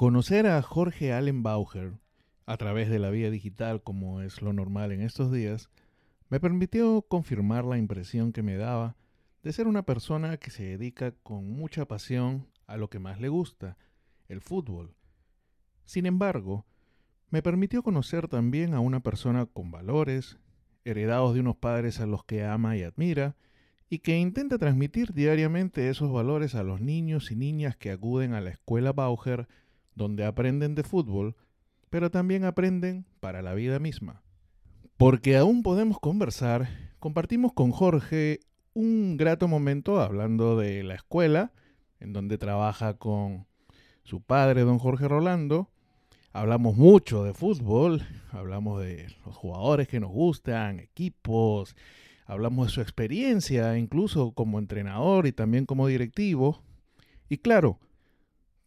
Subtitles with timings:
[0.00, 1.92] Conocer a Jorge Allen Bauer
[2.46, 5.68] a través de la vía digital, como es lo normal en estos días,
[6.30, 8.96] me permitió confirmar la impresión que me daba
[9.42, 13.28] de ser una persona que se dedica con mucha pasión a lo que más le
[13.28, 13.76] gusta,
[14.28, 14.94] el fútbol.
[15.84, 16.64] Sin embargo,
[17.28, 20.38] me permitió conocer también a una persona con valores,
[20.86, 23.36] heredados de unos padres a los que ama y admira,
[23.90, 28.40] y que intenta transmitir diariamente esos valores a los niños y niñas que acuden a
[28.40, 29.46] la escuela Bauer
[29.94, 31.36] donde aprenden de fútbol,
[31.90, 34.22] pero también aprenden para la vida misma.
[34.96, 38.40] Porque aún podemos conversar, compartimos con Jorge
[38.74, 41.52] un grato momento hablando de la escuela,
[41.98, 43.46] en donde trabaja con
[44.04, 45.70] su padre, don Jorge Rolando.
[46.32, 51.74] Hablamos mucho de fútbol, hablamos de los jugadores que nos gustan, equipos,
[52.24, 56.62] hablamos de su experiencia, incluso como entrenador y también como directivo.
[57.28, 57.80] Y claro,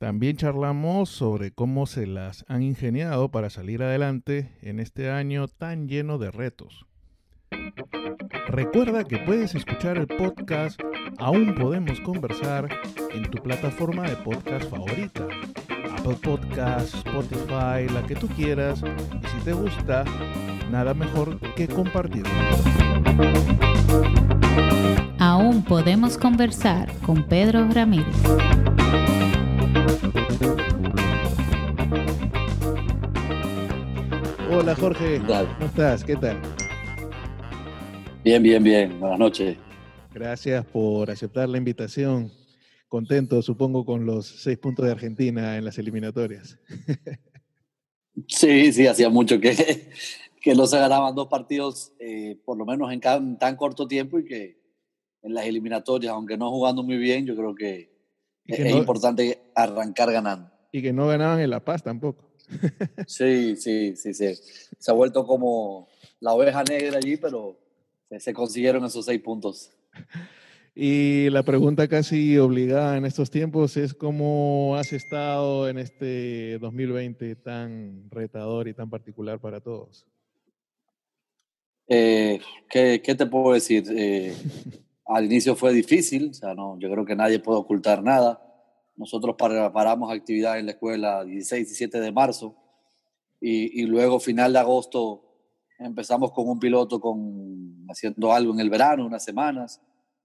[0.03, 5.87] también charlamos sobre cómo se las han ingeniado para salir adelante en este año tan
[5.87, 6.85] lleno de retos.
[8.49, 10.77] Recuerda que puedes escuchar el podcast
[11.19, 12.67] Aún podemos conversar
[13.13, 15.25] en tu plataforma de podcast favorita.
[15.97, 18.83] Apple Podcasts, Spotify, la que tú quieras.
[18.83, 20.03] Y si te gusta,
[20.69, 22.29] nada mejor que compartirlo.
[25.17, 28.72] Aún podemos conversar con Pedro Ramírez.
[34.55, 36.03] Hola Jorge, ¿cómo estás?
[36.03, 36.39] ¿Qué tal?
[38.23, 38.99] Bien, bien, bien.
[38.99, 39.57] Buenas noches.
[40.13, 42.31] Gracias por aceptar la invitación.
[42.87, 46.59] Contento, supongo, con los seis puntos de Argentina en las eliminatorias.
[48.27, 49.89] Sí, sí, hacía mucho que,
[50.39, 54.25] que no se ganaban dos partidos, eh, por lo menos en, tan corto tiempo, y
[54.25, 54.61] que
[55.23, 57.91] en las eliminatorias, aunque no jugando muy bien, yo creo que,
[58.45, 60.51] es, importante arrancar ganando.
[60.71, 62.32] Y que no ganaban en La Paz tampoco.
[63.07, 64.35] Sí, sí, sí, sí.
[64.77, 65.87] Se ha vuelto como
[66.19, 67.57] la oveja negra allí, pero
[68.19, 69.71] se consiguieron esos seis puntos.
[70.75, 77.35] Y la pregunta casi obligada en estos tiempos es cómo has estado en este 2020
[77.35, 80.07] tan retador y tan particular para todos.
[81.87, 82.39] Eh,
[82.69, 83.83] ¿qué, ¿qué, te puedo decir?
[83.95, 84.33] Eh,
[85.05, 88.41] al inicio fue difícil, o sea, no, yo creo que nadie puede ocultar nada.
[88.95, 92.55] Nosotros paramos actividad en la escuela 16 y 17 de marzo
[93.41, 95.21] y, luego final de agosto
[95.79, 99.81] empezamos con un piloto con, haciendo algo en el verano, unas semanas,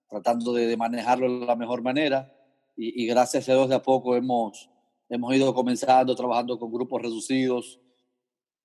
[0.08, 2.32] tratando de, manejarlo de la mejor manera
[2.76, 4.70] y, gracias a Dios de a poco hemos,
[5.08, 7.80] hemos ido comenzando, trabajando con grupos reducidos,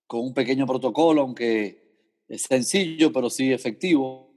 [0.06, 1.82] con un pequeño protocolo, aunque
[2.28, 4.36] es sencillo, pero sí efectivo,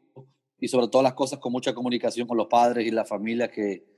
[0.58, 3.95] y sobre todas las cosas con mucha comunicación con los padres y las familias que,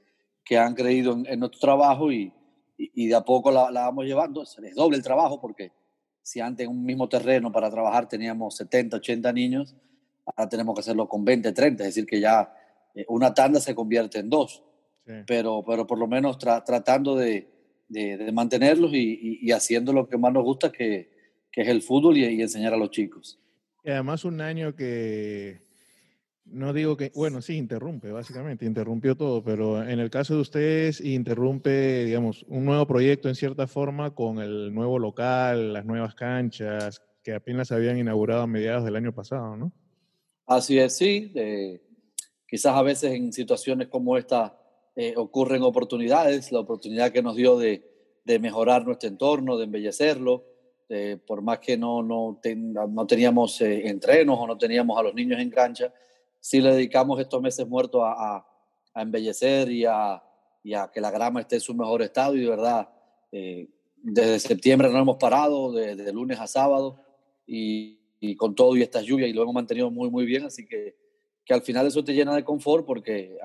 [0.49, 2.33] que han creído en, nuestro trabajo y,
[2.79, 4.47] y, de a poco la, la vamos llevando.
[4.47, 5.73] Se les doble el trabajo porque
[6.23, 9.77] si antes en un mismo terreno para trabajar teníamos 70, 80 niños,
[10.25, 12.51] ahora tenemos que hacerlo con 20, 30, es decir, que ya
[12.95, 14.65] eh, una tanda se convierte en dos.
[15.27, 17.49] Pero, pero por lo menos tratando de,
[17.89, 21.11] de, mantenerlos y, y, haciendo lo que más nos gusta, que,
[21.51, 23.41] que es el fútbol y, y enseñar a los chicos.
[23.83, 25.63] Y además un año que
[26.51, 31.01] no digo que, bueno, sí, interrumpe, básicamente, interrumpió todo, pero en el caso de ustedes,
[31.01, 37.03] interrumpe, digamos, un nuevo proyecto en cierta forma con el nuevo local, las nuevas canchas,
[37.23, 39.73] que apenas habían inaugurado a mediados del año pasado, ¿no?
[40.47, 41.33] Así es, sí.
[42.47, 44.59] quizás a veces en situaciones como esta
[44.97, 47.85] eh, ocurren oportunidades, la oportunidad que nos dio de,
[48.25, 50.45] de mejorar nuestro entorno, de embellecerlo,
[51.27, 52.41] por más que no, no,
[52.89, 55.93] no teníamos eh, entrenos o no teníamos a los niños en cancha,
[56.41, 58.45] si le dedicamos estos meses muertos a,
[58.95, 60.23] embellecer y a,
[60.93, 62.89] que la grama esté en su mejor estado y de verdad,
[63.31, 67.01] eh, desde septiembre no hemos parado, de, lunes a sábado
[67.47, 67.97] y,
[68.37, 70.97] con todo y estas lluvias y lo hemos mantenido muy, muy bien, así que,
[71.45, 73.39] que al final eso te llena de confort porque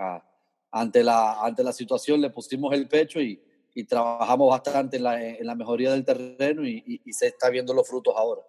[0.71, 3.41] ante, la, ante la situación le pusimos el pecho y,
[3.87, 8.13] trabajamos bastante en la, en la mejoría del terreno y se está viendo los frutos
[8.15, 8.43] ahora.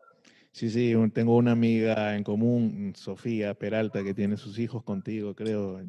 [0.54, 5.80] Sí, sí, tengo una amiga en común, Sofía Peralta, que tiene sus hijos contigo, creo.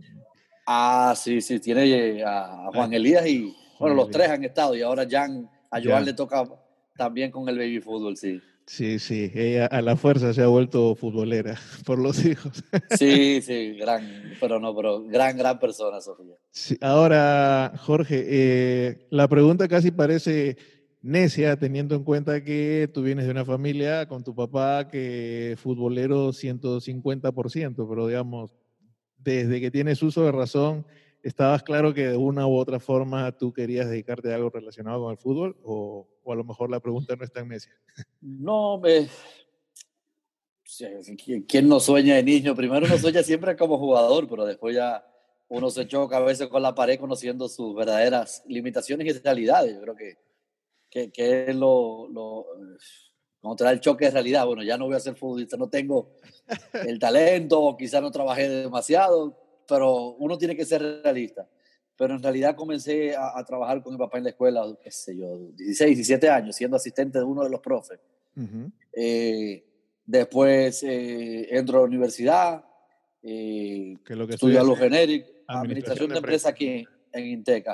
[0.66, 4.82] Ah, sí, sí, tiene a Juan ah, Elías y, bueno, los tres han estado y
[4.82, 6.50] ahora Jan, a Joan le toca
[6.98, 8.42] también con el baby fútbol, sí.
[8.66, 12.64] Sí, sí, ella a la fuerza se ha vuelto futbolera por los hijos.
[12.98, 16.34] Sí, sí, gran, pero no, pero gran, gran persona, Sofía.
[16.50, 20.58] Sí, ahora, Jorge, eh, la pregunta casi parece
[21.06, 26.30] necia, teniendo en cuenta que tú vienes de una familia con tu papá que futbolero
[26.30, 28.56] 150%, pero digamos,
[29.18, 30.86] desde que tienes uso de razón,
[31.22, 35.12] ¿estabas claro que de una u otra forma tú querías dedicarte a algo relacionado con
[35.12, 37.72] el fútbol o, o a lo mejor la pregunta no está en necia?
[38.20, 39.08] No, me,
[41.48, 42.56] ¿quién no sueña de niño?
[42.56, 45.06] Primero uno sueña siempre como jugador, pero después ya
[45.48, 49.76] uno se choca a con la pared conociendo sus verdaderas limitaciones y realidades.
[49.76, 50.18] Yo creo que,
[50.96, 52.46] que, que es lo, lo,
[53.42, 54.46] cuando te da el choque de realidad.
[54.46, 56.14] Bueno, ya no voy a ser futbolista, no tengo
[56.88, 59.38] el talento, quizás no trabajé demasiado,
[59.68, 61.50] pero uno tiene que ser realista.
[61.98, 65.38] Pero en realidad comencé a, trabajar con mi papá en la escuela, qué sé yo,
[65.54, 68.00] 16, 17 años, siendo asistente de uno de los profes.
[68.94, 69.66] eh,
[70.06, 72.64] Después eh, entro a la universidad,
[73.22, 77.66] eh, lo que estudio lo genérico, administración, de empresa aquí en, Intec.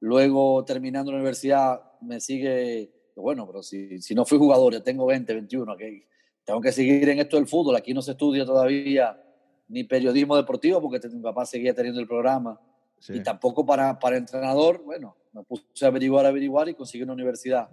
[0.00, 5.06] Luego, terminando la universidad, me sigue, bueno, pero si, si no fui jugador, ya tengo
[5.06, 6.04] 20, 21, okay,
[6.44, 7.76] tengo que seguir en esto del fútbol.
[7.76, 9.22] Aquí no se estudia todavía
[9.68, 12.60] ni periodismo deportivo porque mi papá seguía teniendo el programa.
[13.08, 17.68] Y tampoco para, para entrenador, bueno, me puse a averiguar, averiguar y conseguí una universidad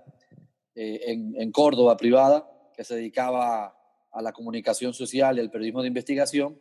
[0.75, 3.75] eh, en, en Córdoba privada que se dedicaba
[4.12, 6.57] a la comunicación social y al periodismo de investigación,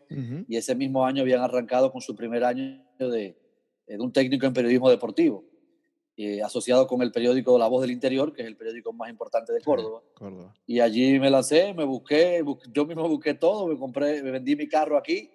[0.48, 3.36] y ese mismo año habían arrancado con su primer año de,
[3.86, 5.44] de un técnico en periodismo deportivo,
[6.16, 9.52] eh, asociado con el periódico La Voz del Interior, que es el periódico más importante
[9.52, 10.02] de Córdoba.
[10.66, 14.68] Y allí me lancé, me busqué, yo mismo busqué todo, me compré, me vendí mi
[14.68, 15.30] carro aquí,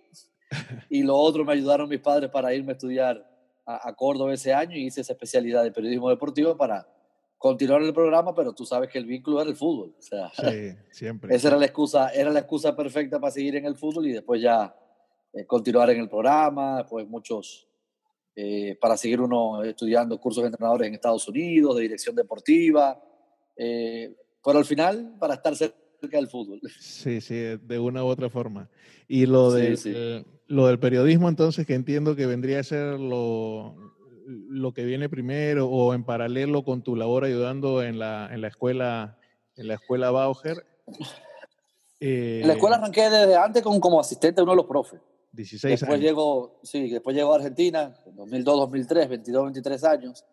[0.90, 3.30] y lo otro me ayudaron mis padres para irme a estudiar
[3.66, 6.88] a, a Córdoba ese año y hice esa especialidad de periodismo deportivo para
[7.40, 9.96] continuar el programa, pero tú sabes que el vínculo era el fútbol.
[9.98, 11.34] O sea, sí, siempre.
[11.34, 14.42] Esa era la excusa, era la excusa perfecta para seguir en el fútbol y después
[14.42, 14.76] ya
[15.34, 17.69] eh, continuar en el programa, pues muchos,
[18.36, 23.02] eh, para seguir uno estudiando cursos de entrenadores en Estados Unidos, de dirección deportiva,
[23.56, 26.62] eh, pero al final para estar cerca del fútbol.
[26.80, 28.70] Sí, sí, de una u otra forma.
[29.08, 33.76] Y lo, de, lo del periodismo entonces, que entiendo que vendría a ser lo,
[34.26, 38.48] lo que viene primero o en paralelo con tu labor ayudando en la, en la
[38.48, 39.18] escuela
[39.60, 40.66] en la escuela Bauer?
[42.00, 45.02] en la escuela eh, arranqué desde antes como, como asistente de uno de los profes.
[45.31, 50.26] 16 después Llego, sí, después llegó a Argentina, 2002, 2003, 22, 23 años,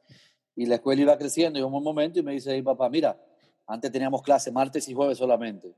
[0.55, 3.21] y la escuela iba creciendo y un momento y me dice, papá, mira,
[3.67, 5.75] antes teníamos clase martes y jueves solamente.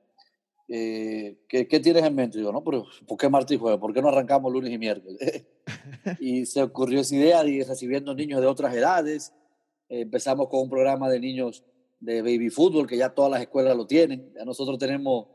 [0.71, 2.39] Eh, ¿qué, ¿qué, tienes en mente?
[2.39, 3.81] digo, no, pero ¿por qué martes y jueves?
[3.81, 5.47] ¿Por qué no arrancamos lunes y miércoles?
[6.21, 9.33] y se ocurrió esa idea de ir recibiendo niños de otras edades.
[9.89, 11.65] empezamos con un programa de niños
[12.01, 14.31] de baby fútbol, que ya todas las escuelas lo tienen.
[14.35, 15.27] Ya nosotros tenemos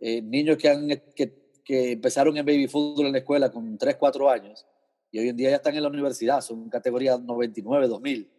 [0.00, 3.96] eh, niños que, han, que, que, empezaron en baby fútbol en la escuela con 3,
[3.96, 4.66] 4 años
[5.10, 8.30] y hoy en día ya están en la universidad, son categoría 99, 2000.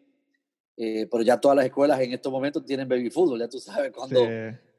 [0.75, 3.91] Eh, pero ya todas las escuelas en estos momentos tienen baby fútbol, ya tú sabes,
[3.91, 4.19] cuando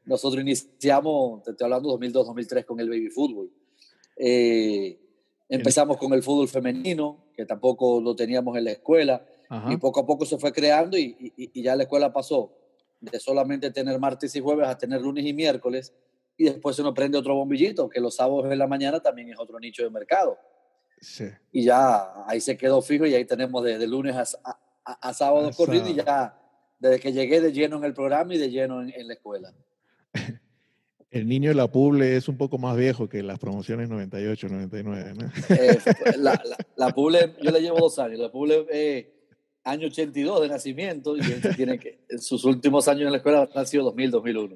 [0.03, 3.49] nosotros iniciamos, te estoy hablando 2002, 2003 con el baby fútbol.
[4.17, 4.99] Eh,
[5.47, 9.25] empezamos con el fútbol femenino, que tampoco lo teníamos en la escuela,
[9.69, 12.51] y poco a poco se fue creando y, y, ya la escuela pasó
[12.99, 15.93] de solamente tener martes y jueves a tener lunes y miércoles,
[16.37, 19.39] y después se nos prende otro bombillito, que los sábados en la mañana también es
[19.39, 20.37] otro nicho de mercado.
[20.99, 21.25] Sí.
[21.51, 25.51] Y ya ahí se quedó fijo y ahí tenemos de, de lunes a, a, sábado
[25.55, 26.37] corrido y ya
[26.79, 29.53] desde que llegué de lleno en el programa y de lleno en la escuela.
[31.15, 35.13] El niño de la Puble es un poco más viejo que las promociones 98, 99,
[35.13, 35.55] ¿no?
[35.55, 35.79] Eh,
[36.17, 36.43] la,
[36.75, 38.19] la, Puble, yo le llevo dos años.
[38.19, 39.05] La Puble es
[39.63, 41.21] año 82 de nacimiento y
[41.55, 44.55] tiene que, en sus últimos años en la escuela han sido 2000, 2001.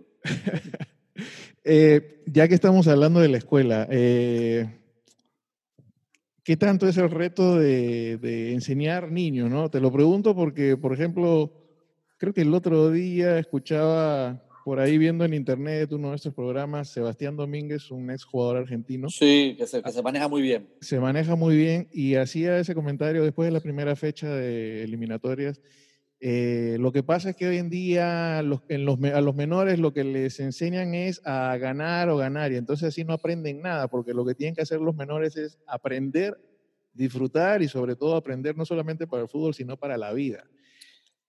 [1.64, 4.68] Eh, ya que estamos hablando de la escuela, eh,
[6.44, 9.50] ¿qué tanto es el reto de, de enseñar niños?
[9.50, 9.70] ¿no?
[9.70, 11.52] Te lo pregunto porque, por ejemplo,
[12.18, 16.90] creo que el otro día escuchaba por ahí viendo en internet uno de estos programas,
[16.90, 19.10] Sebastián Domínguez, un ex jugador argentino.
[19.10, 20.70] Sí, que se, que se, maneja muy bien.
[20.82, 25.60] Se maneja muy bien y hacía ese comentario después de la primera fecha de eliminatorias.
[26.22, 29.80] Eh, lo que pasa es que hoy en día los, en los, a los menores
[29.80, 33.88] lo que les enseñan es a ganar o ganar y entonces así no aprenden nada
[33.88, 36.38] porque lo que tienen que hacer los menores es aprender,
[36.92, 40.44] disfrutar y sobre todo aprender no solamente para el fútbol sino para la vida.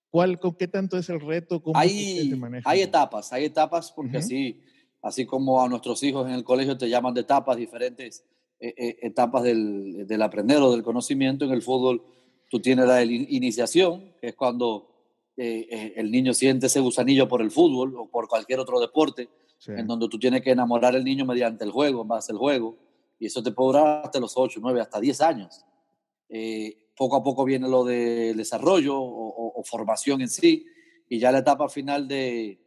[0.09, 1.63] ¿Cuál, con qué tanto es el reto?
[1.63, 2.29] ¿Cómo hay,
[2.65, 4.59] hay etapas, hay etapas porque así,
[5.01, 8.25] así como a nuestros hijos en el colegio te llaman de etapas diferentes,
[8.59, 12.03] eh, eh, etapas del, del, aprender o del conocimiento, en el fútbol
[12.51, 14.89] tú tienes la iniciación, que es cuando
[15.37, 19.29] eh, el niño siente ese gusanillo por el fútbol o por cualquier otro deporte,
[19.67, 22.77] en donde tú tienes que enamorar al niño mediante el juego, base al juego,
[23.17, 25.63] y eso te puede durar hasta los 8, 9, hasta 10 años.
[26.97, 30.65] poco a poco viene lo del desarrollo o, formación en sí,
[31.07, 32.59] y ya la etapa final de,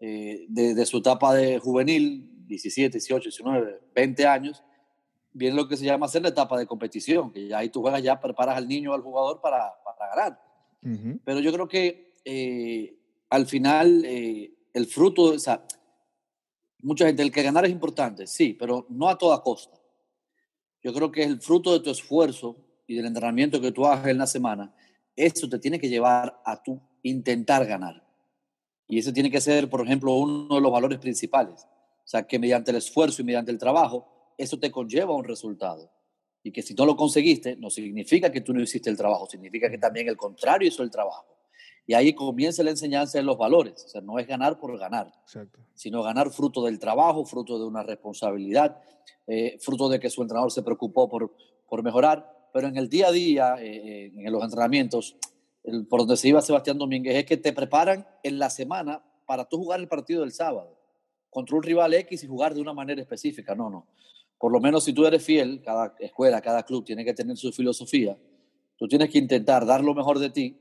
[0.00, 4.62] eh, de, su etapa de juvenil, 17, 18, 19, 20 años,
[5.32, 8.02] viene lo que se llama hacer la etapa de competición, que ya ahí tú juegas,
[8.02, 10.40] ya preparas al niño, al jugador para, para ganar.
[11.24, 12.96] Pero yo creo que eh,
[13.28, 15.64] al final eh, el fruto, o sea,
[16.82, 19.78] mucha gente, el que ganar es importante, sí, pero no a toda costa.
[20.82, 22.56] Yo creo que es el fruto de tu esfuerzo
[22.86, 24.74] y del entrenamiento que tú hagas en la semana,
[25.14, 28.02] eso te tiene que llevar a tu intentar ganar.
[28.88, 31.66] Y ese tiene que ser, por ejemplo, uno de los valores principales.
[32.04, 35.90] O sea, que mediante el esfuerzo y mediante el trabajo, eso te conlleva un resultado.
[36.42, 39.70] Y que si no lo conseguiste, no significa que tú no hiciste el trabajo, significa
[39.70, 41.26] que también el contrario hizo el trabajo.
[41.86, 43.84] Y ahí comienza la enseñanza de los valores.
[43.84, 45.12] O sea, no es ganar por ganar,
[45.74, 48.80] sino ganar fruto del trabajo, fruto de una responsabilidad,
[49.26, 51.34] eh, fruto de que su entrenador se preocupó por,
[51.68, 52.48] por mejorar.
[52.52, 55.16] Pero en el día a día, eh, eh, en los entrenamientos,
[55.64, 59.44] el, por donde se iba Sebastián Domínguez, es que te preparan en la semana para
[59.44, 60.78] tú jugar el partido del sábado
[61.28, 63.54] contra un rival X y jugar de una manera específica.
[63.54, 63.86] No, no.
[64.40, 67.52] Por lo menos si tú eres fiel, cada escuela, cada club tiene que tener su
[67.52, 68.16] filosofía.
[68.78, 70.58] Tú tienes que intentar dar lo mejor de ti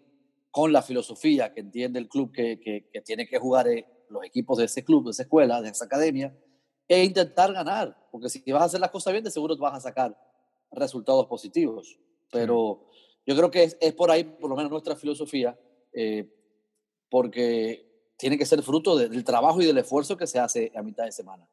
[0.51, 4.57] con la filosofía que entiende el club que, que, tiene que jugar eh, los equipos
[4.57, 6.37] de ese club, de esa escuela, de esa academia,
[6.89, 7.97] e intentar ganar.
[8.11, 10.13] Porque si vas a hacer las cosas bien, de seguro te vas a sacar
[10.73, 11.97] resultados positivos.
[12.33, 12.89] Pero
[13.25, 15.57] yo creo que es, es, por ahí, por lo menos nuestra filosofía,
[15.93, 16.29] eh,
[17.09, 21.05] porque tiene que ser fruto del trabajo y del esfuerzo que se hace a mitad
[21.05, 21.47] de semana.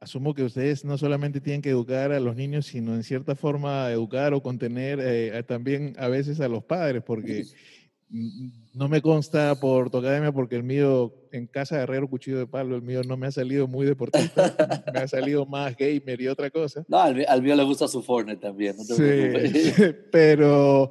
[0.00, 3.90] Asumo que ustedes no solamente tienen que educar a los niños, sino en cierta forma
[3.90, 7.44] educar o contener eh, también a veces a los padres, porque
[8.10, 12.46] no me consta por tu academia porque el mío en casa de Herrero Cuchillo de
[12.46, 14.54] Palo, el mío no me ha salido muy deportista,
[14.92, 16.84] me ha salido más gamer y otra cosa.
[16.88, 18.94] No, al, mío le gusta su Fortnite también, no sí,
[20.12, 20.90] pero,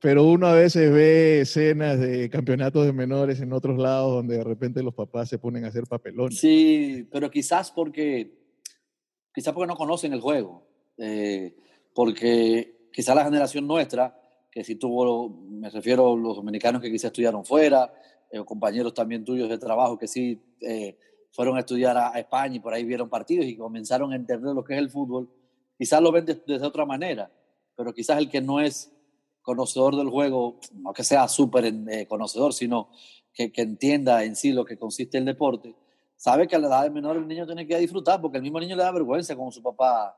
[0.00, 4.44] pero uno a veces ve escenas de campeonatos de menores en otros lados donde de
[4.44, 6.38] repente los papás se ponen a hacer papelones.
[6.38, 8.43] Sí, pero quizás porque,
[9.34, 10.62] quizás porque no conocen el juego,
[10.96, 11.56] eh,
[11.92, 17.06] porque quizás la generación nuestra que si tuvo, me refiero a los dominicanos que quizás
[17.06, 17.92] estudiaron fuera,
[18.30, 20.96] eh, compañeros también tuyos de trabajo que sí eh,
[21.32, 24.62] fueron a estudiar a, España y por ahí vieron partidos y comenzaron a entender lo
[24.62, 25.28] que es el fútbol,
[25.76, 27.32] quizás lo ven de, otra manera,
[27.74, 28.92] pero quizás el que no es
[29.42, 31.74] conocedor del juego, no que sea súper
[32.06, 32.88] conocedor, sino
[33.32, 35.74] que, que, entienda en sí lo que consiste el deporte,
[36.24, 38.76] sabe que a la edad menor el niño tiene que disfrutar, porque el mismo niño
[38.76, 40.16] le da vergüenza como su papá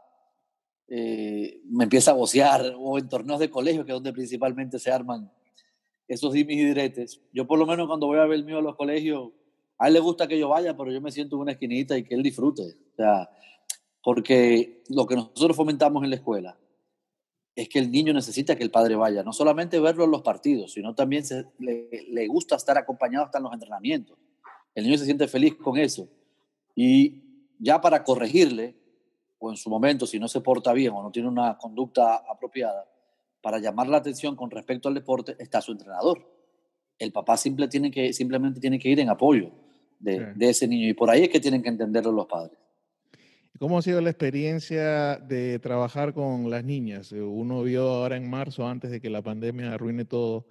[0.87, 4.93] eh, me empieza a vocear, o en torneos de colegio, que es donde principalmente se
[4.93, 5.29] arman
[6.07, 7.21] esos dimis y diretes.
[7.33, 9.33] Yo por lo menos cuando voy a ver el mío a los colegios,
[9.79, 12.05] a él le gusta que yo vaya, pero yo me siento en una esquinita y
[12.05, 12.63] que él disfrute.
[12.63, 13.29] O sea,
[14.01, 16.57] porque lo que nosotros fomentamos en la escuela
[17.57, 20.73] es que el niño necesita que el padre vaya, no solamente verlo en los partidos,
[20.73, 21.25] sino también
[21.59, 24.17] le, le gusta estar acompañado hasta en los entrenamientos.
[24.77, 26.07] El niño se siente feliz con eso.
[26.77, 27.23] Y
[27.59, 28.77] ya para corregirle,
[29.39, 32.87] o en su momento, si no se porta bien o no tiene una conducta apropiada,
[33.41, 36.31] para llamar la atención con respecto al deporte está su entrenador.
[36.99, 39.51] El papá simple tiene que, simplemente tiene que ir en apoyo
[39.99, 42.59] de, de ese niño y por ahí es que tienen que entenderlo los padres.
[43.59, 47.13] ¿Cómo ha sido la experiencia de trabajar con las niñas?
[47.13, 50.45] Uno vio ahora en marzo, antes de que la pandemia arruine todo,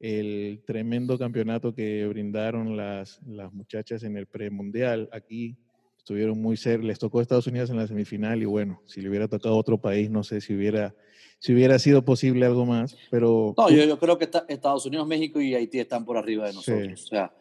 [0.00, 5.08] el tremendo campeonato que brindaron las, las muchachas en el premundial.
[5.12, 5.56] Aquí
[5.98, 9.10] estuvieron muy cerca, les tocó a Estados Unidos en la semifinal y bueno, si le
[9.10, 10.94] hubiera tocado a otro país, no sé si hubiera,
[11.38, 13.54] si hubiera sido posible algo más, pero...
[13.56, 17.04] No, yo, yo creo que Estados Unidos, México y Haití están por arriba de nosotros.
[17.04, 17.32] O sea,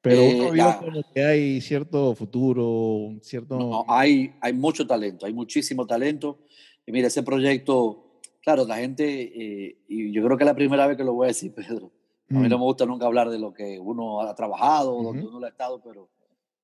[0.00, 3.58] pero uno eh, vio como que hay cierto futuro, cierto...
[3.58, 6.38] No, hay, hay mucho talento, hay muchísimo talento.
[6.86, 10.86] Y mira, ese proyecto, claro, la gente, eh, y yo creo que es la primera
[10.86, 11.92] vez que lo voy a decir, Pedro,
[12.30, 12.50] a mí mm.
[12.50, 15.48] no me gusta nunca hablar de lo que uno ha trabajado, o donde uno ha
[15.48, 16.10] estado, pero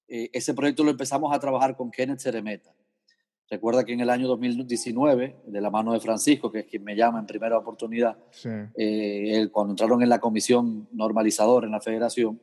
[0.09, 2.75] eh, ese proyecto lo empezamos a trabajar con Kenneth Ceremeta.
[3.49, 6.97] Recuerda que en el año 2019, de la mano de Francisco, que es quien me
[6.97, 8.17] llama en primera oportunidad,
[8.77, 12.41] eh, cuando entraron en la comisión normalizadora en la federación,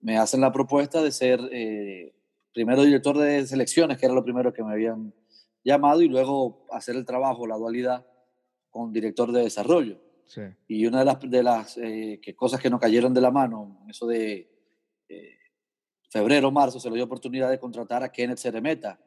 [0.00, 2.14] me hacen la propuesta de ser eh,
[2.52, 5.12] primero director de selecciones, que era lo primero que me habían
[5.64, 8.06] llamado, y luego hacer el trabajo, la dualidad,
[8.70, 9.98] con director de desarrollo.
[10.68, 14.06] Y una de las, de las que cosas que nos cayeron de la mano, eso
[14.06, 14.50] de
[16.10, 18.98] febrero, marzo, se le dio oportunidad de contratar a Kenneth Ceremeta,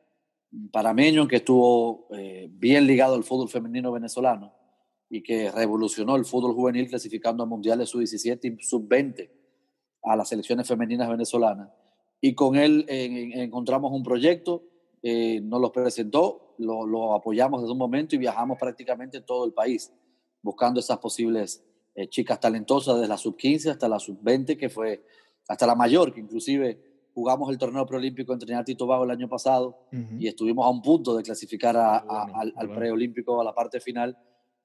[0.71, 4.53] parameño que estuvo eh, bien ligado al fútbol femenino venezolano
[5.09, 9.29] y que revolucionó el fútbol juvenil clasificando a mundiales sub-17 y sub-20
[10.03, 11.69] a las selecciones femeninas venezolanas.
[12.21, 14.63] Y con él encontramos un proyecto,
[15.01, 19.91] eh, nos lo presentó, lo, apoyamos desde un momento y viajamos prácticamente todo el país
[20.41, 21.63] buscando esas posibles
[21.95, 25.03] eh, chicas talentosas desde la sub-15 hasta la sub-20, que fue
[25.47, 26.79] hasta la mayor, que inclusive
[27.13, 29.79] jugamos el torneo preolímpico en Trinidad y Tobago el año pasado
[30.17, 34.17] y estuvimos a un punto de clasificar al, preolímpico a la parte final.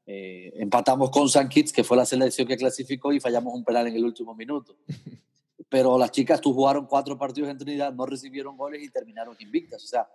[0.07, 3.89] Eh, empatamos con San Kitts, que fue la selección que clasificó, y fallamos un penal
[3.89, 4.77] en el último minuto.
[5.69, 9.83] pero las chicas tú jugaron cuatro partidos en Trinidad, no recibieron goles y terminaron invictas.
[9.83, 10.09] O sea,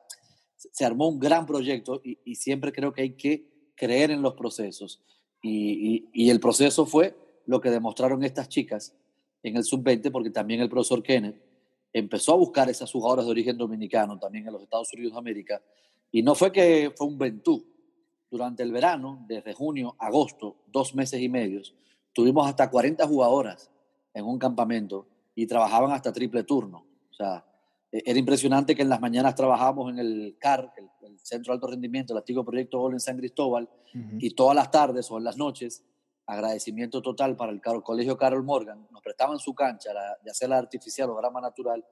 [0.55, 5.01] se armó un gran proyecto y, siempre creo que hay que creer en los procesos.
[5.41, 7.15] Y, el proceso fue
[7.45, 8.93] lo que demostraron estas chicas
[9.43, 11.41] en el sub-20, porque también el profesor Kenneth
[11.93, 15.61] empezó a buscar esas jugadoras de origen dominicano también en los Estados Unidos de América.
[16.11, 17.65] Y no fue que fue un ventú.
[18.31, 21.61] Durante el verano, desde junio a agosto, dos meses y medio,
[22.13, 23.71] tuvimos hasta 40 jugadoras
[24.13, 26.85] en un campamento y trabajaban hasta triple turno.
[27.09, 27.43] O sea,
[27.91, 30.89] era impresionante que en las mañanas trabajábamos en el CAR, el,
[31.21, 33.69] Centro de Alto Rendimiento, el antiguo proyecto Gol en San Cristóbal,
[34.19, 35.83] y todas las tardes o en las noches,
[36.25, 39.91] agradecimiento total para el Colegio Carol Morgan, nos prestaban su cancha
[40.23, 41.83] de hacer la artificial o grama natural,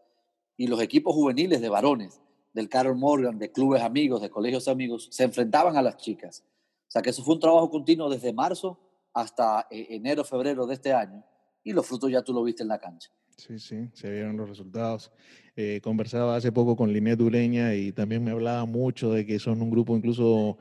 [0.56, 2.22] y los equipos juveniles de varones
[2.54, 6.44] del Carol Morgan, de clubes amigos, de colegios amigos, se enfrentaban a las chicas.
[6.88, 8.80] O sea que eso fue un trabajo continuo desde marzo
[9.14, 11.24] hasta eh, enero, febrero de este año,
[11.64, 13.12] y los frutos ya tú lo viste en la cancha.
[13.38, 15.12] Sí, sí, se vieron los resultados.
[15.56, 19.62] Eh, conversaba hace poco con Linet Dureña y también me hablaba mucho de que son
[19.62, 20.58] un grupo incluso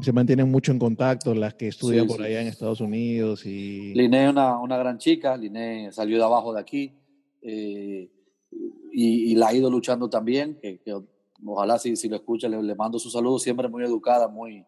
[0.00, 3.44] se mantienen mucho en contacto, las que estudian por allá en Estados Unidos.
[3.46, 3.94] Y...
[3.94, 6.92] Liné es una, una, gran chica, Liné salió de abajo de aquí
[7.42, 8.10] eh,
[8.92, 10.80] y, la ha ido luchando también, que,
[11.44, 14.64] ojalá si, si lo escucha le, le, mando sus saludos, siempre muy educada, muy,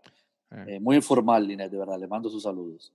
[0.50, 0.64] ah.
[0.68, 2.92] eh, muy informal, Liné, de verdad, le mando sus saludos.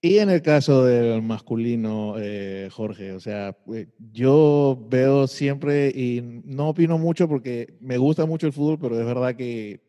[0.00, 6.20] Y en el caso del masculino, eh, Jorge, o sea, eh, yo veo siempre, y
[6.22, 9.80] no opino mucho porque me gusta mucho el fútbol, pero es verdad que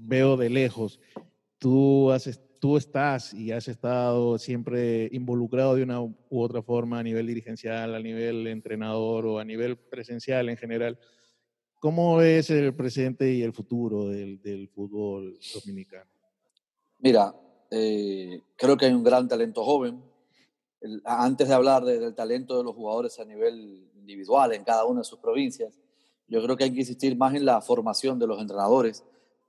[0.00, 0.98] veo de lejos.
[1.58, 7.04] Tú, has, tú estás y has estado siempre involucrado de una u otra forma a
[7.04, 10.98] nivel dirigencial, a nivel entrenador o a nivel presencial en general.
[11.78, 16.10] ¿Cómo es el presente y el futuro del, del fútbol dominicano?
[16.98, 17.32] Mira,
[17.78, 20.02] eh, creo que hay un gran talento joven.
[21.04, 25.04] antes de hablar del talento de los jugadores a nivel individual en cada una de
[25.04, 25.78] sus provincias,
[26.28, 29.04] yo creo que hay que insistir más en la formación de los entrenadores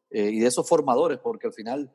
[0.10, 1.92] eh, y de esos formadores, porque al final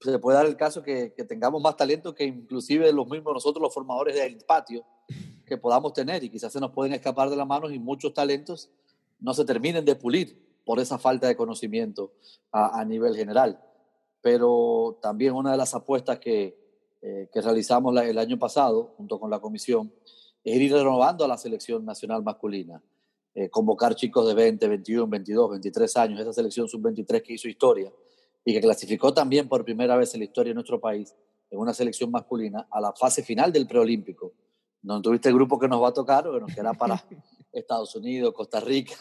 [0.00, 3.74] se puede dar el caso que, tengamos más talento que inclusive los mismos nosotros, los
[3.74, 4.84] formadores del patio,
[5.46, 8.70] que podamos tener y quizás se nos pueden escapar de las manos y muchos talentos
[9.20, 12.12] no se terminen de pulir por esa falta de conocimiento
[12.50, 13.60] a, a nivel general
[14.22, 16.56] pero también una de las apuestas que,
[17.02, 19.92] eh, que realizamos el año pasado, junto con la comisión,
[20.44, 22.82] es ir renovando a la selección nacional masculina.
[23.34, 27.90] Eh, convocar chicos de 20, 21, 22, 23 años, esa selección sub-23 que hizo historia
[28.44, 31.14] y que clasificó también por primera vez en la historia de nuestro país
[31.50, 34.32] en una selección masculina a la fase final del preolímpico,
[34.82, 37.02] donde tuviste el grupo que nos va a tocar, bueno, que era para
[37.52, 38.96] Estados Unidos, Costa Rica,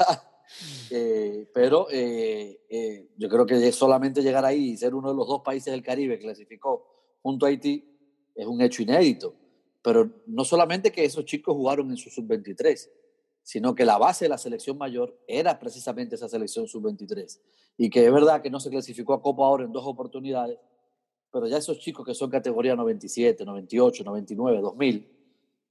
[0.89, 5.27] eh, pero eh, eh, yo creo que solamente llegar ahí y ser uno de los
[5.27, 7.85] dos países del Caribe que clasificó junto a Haití
[8.35, 9.35] es un hecho inédito.
[9.81, 12.89] Pero no solamente que esos chicos jugaron en su sub-23,
[13.43, 17.39] sino que la base de la selección mayor era precisamente esa selección sub-23.
[17.77, 20.59] Y que es verdad que no se clasificó a Copa Oro en dos oportunidades,
[21.31, 25.21] pero ya esos chicos que son categoría 97, 98, 99, 2000,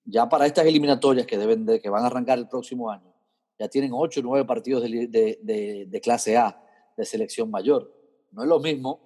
[0.07, 3.10] ya para estas eliminatorias que, deben de, que van a arrancar el próximo año,
[3.61, 6.59] ya tienen 8 o 9 partidos de, de, clase A,
[6.97, 7.95] de selección mayor.
[8.33, 8.99] No es lo mismo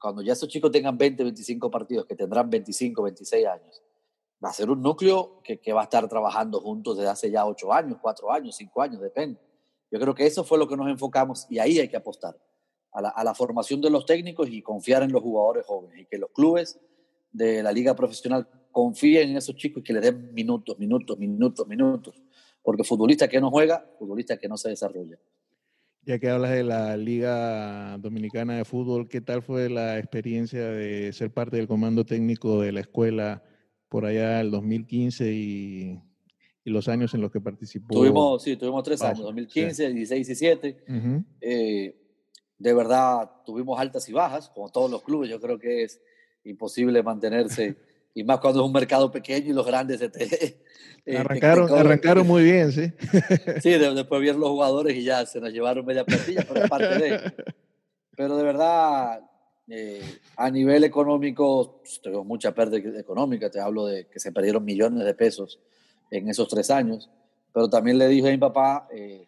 [0.00, 3.82] cuando ya esos chicos tengan 20, 25 partidos, que tendrán 25, 26 años.
[4.42, 7.44] Va a ser un núcleo que, que va a estar trabajando juntos desde hace ya
[7.44, 9.38] 8 años, 4 años, 5 años, depende.
[9.90, 12.34] Yo creo que eso fue lo que nos enfocamos y ahí hay que apostar
[12.90, 16.06] a la, a la formación de los técnicos y confiar en los jugadores jóvenes y
[16.06, 16.80] que los clubes
[17.30, 21.66] de la liga profesional confíen en esos chicos y que les den minutos, minutos, minutos,
[21.68, 22.22] minutos
[22.64, 25.18] porque futbolista que no juega, futbolista que no se desarrolla.
[26.06, 31.12] Ya que hablas de la Liga Dominicana de Fútbol, ¿qué tal fue la experiencia de
[31.12, 33.42] ser parte del comando técnico de la escuela
[33.88, 36.00] por allá el 2015 y,
[36.64, 37.94] los años en los que participó?
[37.94, 40.84] Tuvimos, sí, tuvimos tres años, 2015, 16 y 17.
[41.42, 41.96] Eh,
[42.58, 45.28] de verdad, tuvimos altas y bajas, como todos los clubes.
[45.28, 46.00] Yo creo que es
[46.44, 47.76] imposible mantenerse
[48.14, 50.24] y más cuando es un mercado pequeño y los grandes se te,
[51.06, 52.92] eh, arrancaron, arrancaron muy bien, sí.
[53.60, 56.98] sí, después vieron los jugadores y ya se nos llevaron media plantilla, pero es parte
[56.98, 57.32] de.
[58.16, 59.20] Pero de verdad,
[59.68, 60.02] eh,
[60.36, 65.04] a nivel económico, pues, tengo mucha pérdida económica, te hablo de que se perdieron millones
[65.04, 65.60] de pesos
[66.10, 67.10] en esos tres años,
[67.52, 69.26] pero también le dije a mi papá eh,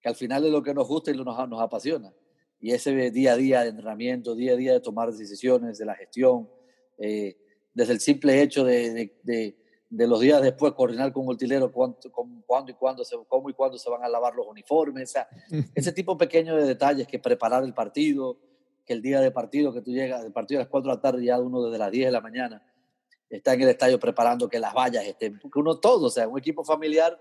[0.00, 2.12] que al final es lo que nos gusta y nos, nos apasiona.
[2.60, 5.94] Y ese día a día de entrenamiento, día a día de tomar decisiones, de la
[5.94, 6.48] gestión,
[6.98, 7.36] eh,
[7.74, 9.56] desde el simple hecho de, de,
[9.90, 11.98] de, los días después coordinar con el tilero cuándo,
[12.46, 15.28] cuándo y cuándo se, cómo y cuándo se van a lavar los uniformes, o sea,
[15.74, 18.38] ese tipo pequeño de detalles que preparar el partido,
[18.86, 21.02] que el día de partido, que tú llegas, el partido a las 4 de la
[21.02, 22.62] tarde ya uno desde las 10 de la mañana,
[23.28, 26.38] está en el estadio preparando que las vallas estén, porque uno todo, o sea, un
[26.38, 27.18] equipo familiar,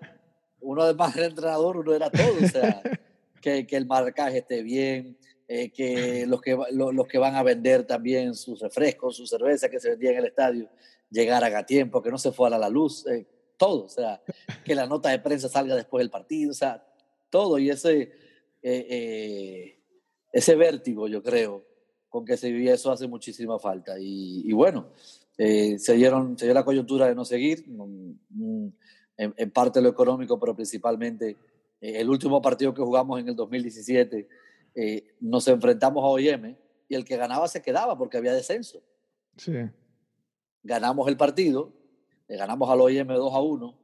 [0.62, 2.82] uno además era entrenador, uno era todo, o sea,
[3.42, 5.18] que, que el marcaje esté bien,
[5.56, 9.80] eh, que, los que los que van a vender también sus refrescos, su cerveza que
[9.80, 10.68] se vendía en el estadio,
[11.12, 14.20] llegaran a tiempo, que no se fuera a la luz, eh, todo, o sea,
[14.66, 16.84] que la nota de prensa salga después del partido, o sea,
[17.30, 18.14] todo, y ese,
[18.64, 19.78] eh,
[20.32, 21.64] ese vértigo, yo creo,
[22.10, 23.94] con que se vivía eso hace muchísima falta.
[24.00, 24.88] Y, bueno,
[25.38, 28.68] se, dieron, se dio la coyuntura de no seguir, mm,
[29.18, 31.38] en, en parte lo económico, pero principalmente
[31.80, 34.28] el último partido que jugamos en el 2017
[34.76, 36.56] eh, nos enfrentamos a OIM
[36.90, 38.82] y el que ganaba se quedaba porque había descenso.
[39.38, 39.54] Sí.
[40.64, 41.72] Ganamos el partido,
[42.28, 43.80] le ganamos al OIM 2 a 1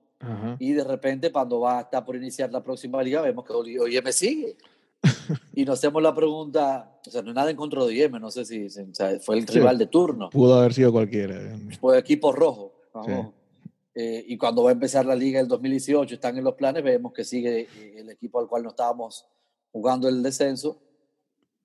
[0.59, 4.11] y de repente cuando va a estar por iniciar la próxima liga vemos que OIM
[4.11, 4.57] sigue.
[5.53, 8.31] y nos hacemos la pregunta, o sea, no hay nada en contra de OIM, no
[8.31, 8.67] sé si
[9.21, 10.29] fue el rival de turno.
[10.29, 11.57] Pudo haber sido cualquiera.
[11.79, 12.73] Fue equipo rojo.
[13.95, 17.11] Eh, y cuando va a empezar la liga el 2018, están en los planes, vemos
[17.11, 19.25] que sigue eh, el equipo al cual no estábamos
[19.71, 20.81] jugando el descenso.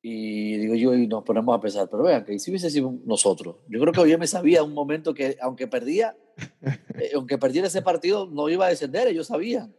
[0.02, 3.56] Y digo yo, y nos ponemos a pensar, pero vean, que si hubiese sido nosotros,
[3.68, 6.14] yo creo que hoy me sabía un momento que aunque perdía,
[7.00, 9.74] eh, aunque perdiera ese partido, no iba a descender, ellos sabían,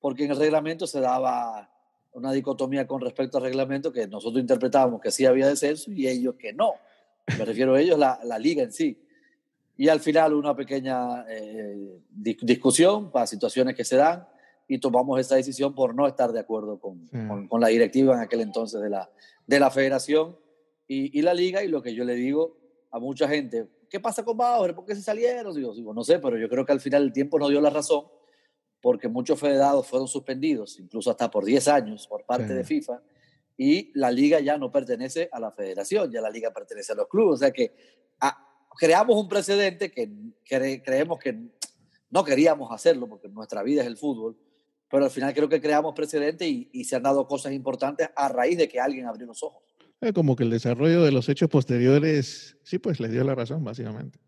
[0.00, 1.70] porque en el reglamento se daba
[2.12, 6.36] una dicotomía con respecto al reglamento que nosotros interpretábamos que sí había descenso y ellos
[6.38, 6.74] que no.
[7.38, 8.98] Me refiero a ellos, la, la liga en sí.
[9.76, 14.26] Y al final una pequeña eh, discusión para situaciones que se dan
[14.68, 17.08] y tomamos esa decisión por no estar de acuerdo con,
[17.48, 19.10] con, la directiva en aquel entonces de la,
[19.46, 20.36] de la federación
[20.86, 21.64] y, y, la liga.
[21.64, 22.58] Y lo que yo le digo
[22.90, 24.74] a mucha gente, ¿qué pasa con Bauer?
[24.74, 25.54] ¿Por qué se salieron?
[25.54, 27.70] Digo, digo, no sé, pero yo creo que al final el tiempo nos dio la
[27.70, 28.04] razón
[28.80, 33.02] porque muchos federados fueron suspendidos, incluso hasta por 10 años por parte de FIFA,
[33.56, 37.08] y la liga ya no pertenece a la federación, ya la liga pertenece a los
[37.08, 37.34] clubes.
[37.34, 37.74] O sea que
[38.20, 38.38] ah,
[38.78, 40.08] creamos un precedente que
[40.44, 41.50] creemos que
[42.10, 44.38] no queríamos hacerlo porque nuestra vida es el fútbol,
[44.90, 48.56] pero al final creo que creamos precedentes y, se han dado cosas importantes a raíz
[48.56, 49.62] de que alguien abrió los ojos.
[50.14, 54.18] como que el desarrollo de los hechos posteriores, sí, pues les dio la razón, básicamente.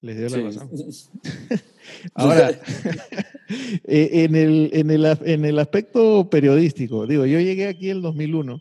[0.00, 0.70] Les dio la razón.
[2.14, 2.50] Ahora,
[3.84, 8.02] eh, en, el, en, el, en el aspecto periodístico, digo, yo llegué aquí en el
[8.02, 8.60] 2001.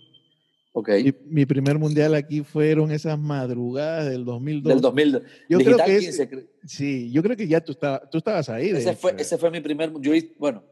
[0.74, 1.12] Okay.
[1.26, 4.74] Mi, primer mundial aquí fueron esas madrugadas del 2002.
[4.74, 5.24] Del 2000.
[5.50, 8.70] Yo creo que sí, yo creo que ya tú, estaba, tú estabas ahí.
[8.70, 9.92] Ese fue, ese fue mi primer.
[10.00, 10.64] Yo, bueno,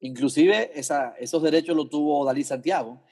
[0.00, 3.02] Inclusive esa, esos derechos los tuvo Dalí Santiago,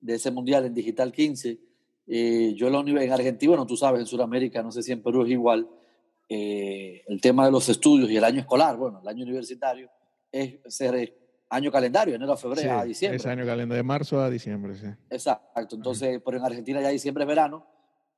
[0.00, 1.58] de ese mundial en Digital 15.
[2.06, 5.02] Eh, yo en, la, en Argentina, bueno, tú sabes, en Sudamérica, no sé si en
[5.02, 5.68] Perú es igual,
[6.28, 9.88] eh, el tema de los estudios y el año escolar, bueno, el año universitario,
[10.32, 11.16] es ser
[11.48, 13.16] año calendario, enero a febrero a diciembre.
[13.16, 14.86] Es año calendario, de marzo a diciembre, sí.
[15.10, 17.66] Exacto, entonces, pero en Argentina ya diciembre es verano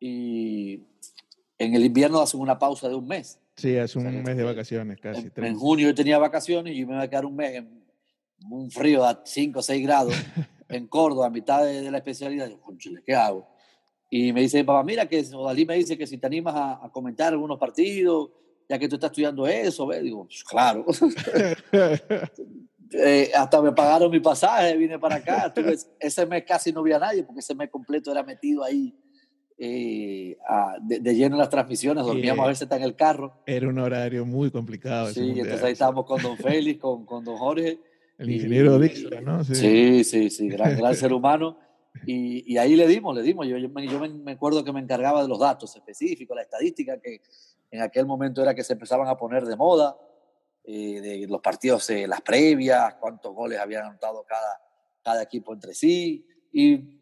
[0.01, 0.83] y
[1.59, 3.39] en el invierno hacen una pausa de un mes.
[3.57, 5.31] Sí, hace un mes de vacaciones casi.
[5.37, 7.82] En, en, junio yo tenía vacaciones y yo me iba a quedar un mes en
[8.51, 10.15] un frío a 5 o 6 grados
[10.69, 12.59] en Córdoba, a mitad de, la especialidad, yo,
[13.05, 13.47] ¿qué hago?
[14.11, 17.33] Y me dice papá, mira que Odalí me dice que si te animas a, comentar
[17.33, 18.31] algunos partidos,
[18.69, 20.03] ya que tú estás estudiando eso, ¿ves?
[20.03, 20.85] Digo, pues, claro.
[22.95, 25.51] Eh, hasta me pagaron mi pasaje, vine para acá.
[25.99, 28.95] ese mes casi no vi a nadie, porque ese mes completo era metido ahí
[29.57, 30.37] eh,
[30.83, 33.33] de, lleno en las transmisiones, dormíamos a veces en el carro.
[33.47, 35.11] Era un horario muy complicado.
[35.11, 37.79] Sí, entonces ahí estábamos con don Félix, con, con don Jorge
[38.19, 39.45] el ingeniero Dixon, ¿no?
[39.45, 41.59] Sí, sí, sí, gran, gran ser humano.
[42.07, 43.47] Y, y, ahí le dimos, le dimos.
[43.47, 46.99] Yo, yo, me, yo, me, acuerdo que me encargaba de los datos específicos, la estadística
[47.01, 47.21] que
[47.71, 49.97] en aquel momento era que se empezaban a poner de moda,
[50.65, 54.61] eh, de los partidos, eh, las previas, cuántos goles habían anotado cada,
[55.03, 56.27] cada equipo entre sí.
[56.53, 57.02] Y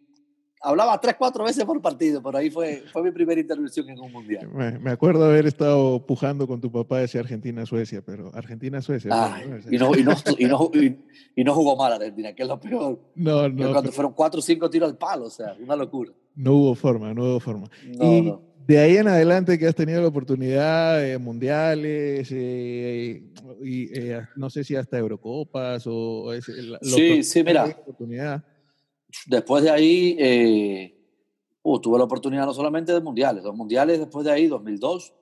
[0.61, 4.13] hablaba tres, cuatro veces por partido, pero ahí fue, fue mi primera intervención en un
[4.13, 4.49] mundial.
[4.81, 9.11] Me, acuerdo haber estado pujando con tu papá ese Argentina-Suecia, pero Argentina-Suecia.
[9.71, 10.71] y, no, y, no, y, no,
[11.35, 13.01] y, no, jugó mal Argentina, que es lo peor.
[13.15, 13.73] No, no.
[13.73, 16.13] cuando fueron cuatro o cinco tiros al palo, o sea, una locura.
[16.35, 17.71] No hubo forma, no hubo forma.
[17.83, 18.33] y
[18.67, 23.23] de ahí en adelante que has tenido la oportunidad mundiales, eh,
[23.63, 26.31] y eh, no sé si hasta Eurocopas o...
[26.83, 27.65] sí, sí, mira.
[27.65, 28.45] Oportunidad
[29.27, 30.95] después de ahí, eh,
[31.63, 35.15] uh, tuve la oportunidad no solamente de mundiales, dos mundiales después de ahí, 2002,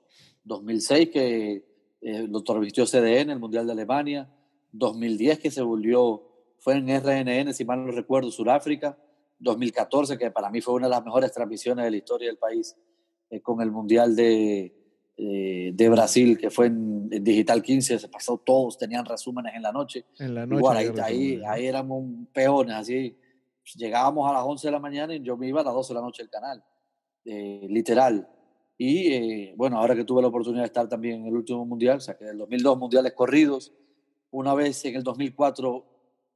[0.43, 1.65] 2006, que
[2.01, 4.29] eh, lo transmitió CDN, el Mundial de Alemania,
[4.71, 6.23] 2010, que se volvió,
[6.59, 8.97] fue en RNN, si mal no recuerdo, Sudáfrica,
[9.39, 12.75] 2014, que para mí fue una de las mejores transmisiones de la historia del país,
[13.29, 14.73] eh, con el Mundial de,
[15.17, 20.05] de Brasil, que fue en, Digital 15, se pasó todos, tenían resúmenes en la noche.
[20.19, 20.59] En la noche.
[20.59, 23.17] Igual, ahí, ahí, ahí, éramos peones, así,
[23.75, 25.99] llegábamos a las 11 de la mañana y yo me iba a las 12 de
[25.99, 26.63] la noche del canal,
[27.25, 28.27] eh, literal.
[28.77, 31.97] Y eh, bueno, ahora que tuve la oportunidad de estar también en el último mundial,
[31.97, 33.73] o sea, que en el 2002 mundiales corridos,
[34.31, 35.85] una vez en el 2004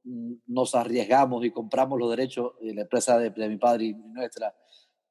[0.04, 3.94] mm, nos arriesgamos y compramos los derechos de la empresa de, de mi padre y
[3.94, 4.54] nuestra,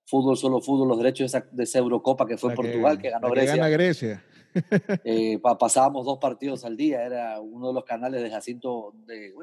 [0.05, 3.09] Fútbol Solo Fútbol, los derechos de esa, de esa Eurocopa que fue en Portugal, que,
[3.09, 3.55] ganó Grecia.
[3.55, 4.23] gana Grecia.
[5.03, 9.33] Eh, pa- pasábamos dos partidos al día, era uno de los canales de Jacinto, de,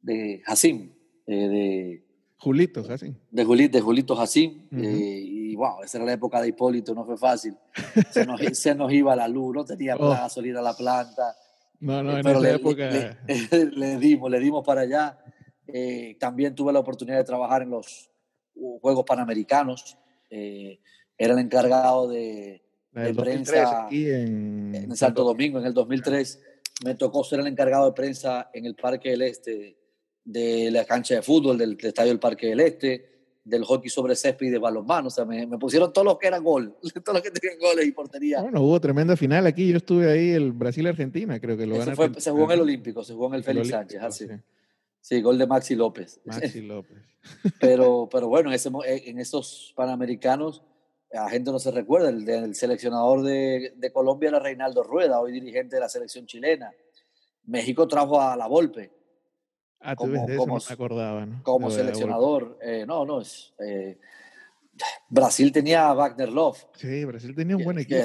[0.00, 0.94] de Jacín,
[1.26, 2.06] eh, de,
[2.42, 3.14] Julitos, así.
[3.30, 4.82] de, Juli- de Julito Jacín, Ujú.
[4.82, 7.54] eh, y wow, esa era la época de Hipólito, no fue fácil.
[8.10, 10.10] Se nos, se nos iba la luz, no tenía Oh.
[10.10, 11.36] gasolina a la planta.
[11.80, 12.90] No, no, Eh, en pero esa le, época.
[12.90, 13.16] le-
[13.76, 15.18] le dimos, le dimos para allá.
[15.68, 18.10] Eh, también tuve la oportunidad de trabajar en los
[18.56, 19.96] uh, Juegos Panamericanos.
[20.30, 20.80] Eh,
[21.16, 26.40] era el encargado de, de 2003 prensa aquí en, en Santo Domingo en el 2003.
[26.84, 29.78] Me tocó ser el encargado de prensa en el Parque del Este
[30.24, 33.08] de la cancha de fútbol, del, del estadio del Parque del Este,
[33.44, 35.08] del hockey sobre césped y de balonmano.
[35.08, 37.86] O sea, me, me pusieron todos los que eran gol, todos los que tenían goles
[37.86, 38.40] y portería.
[38.40, 39.70] Bueno, hubo tremenda final aquí.
[39.70, 42.60] Yo estuve ahí, el Brasil-Argentina, creo que lo Eso fue- se jugó en el.
[42.60, 44.02] Olímpico, se jugó en el Félix Olímpico, Sánchez.
[44.02, 44.26] así.
[44.28, 44.40] sí.
[45.04, 46.20] Sí, gol de Maxi López.
[46.24, 46.96] Maxi López.
[47.58, 50.62] Pero, pero bueno, en, ese mo- en esos Panamericanos,
[51.10, 55.32] la gente no se recuerda, el, el seleccionador de, de Colombia era Reinaldo Rueda, hoy
[55.32, 56.70] dirigente de la selección chilena.
[57.44, 58.92] México trajo a La Volpe
[59.82, 61.42] Ah, tú Como- ves de eso, como- no me acordaba, ¿no?
[61.42, 62.58] como De lo de la seleccionador.
[62.62, 63.98] Eh, no, no, es, eh,
[65.08, 66.64] Brasil tenía a Wagner Love.
[66.76, 68.00] Sí, Brasil tenía un Que- buen equipo.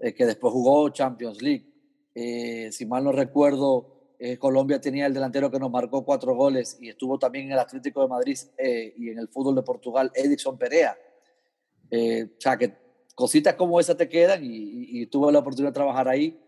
[0.00, 1.66] eh, que después jugó Champions League.
[2.14, 3.96] Eh, si mal no recuerdo,
[4.38, 8.02] Colombia tenía el delantero que nos marcó cuatro goles y estuvo también en el Atlético
[8.02, 8.36] de Madrid
[8.98, 10.94] y en el fútbol de Portugal, Edison Perea.
[11.90, 12.74] O sea, que
[13.14, 16.38] cositas como esas te quedan y, y- y tuve la oportunidad de trabajar ahí.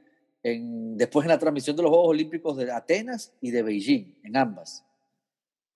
[0.42, 4.36] En, después en la transmisión de los Juegos Olímpicos de Atenas y de Beijing, en
[4.36, 4.84] ambas.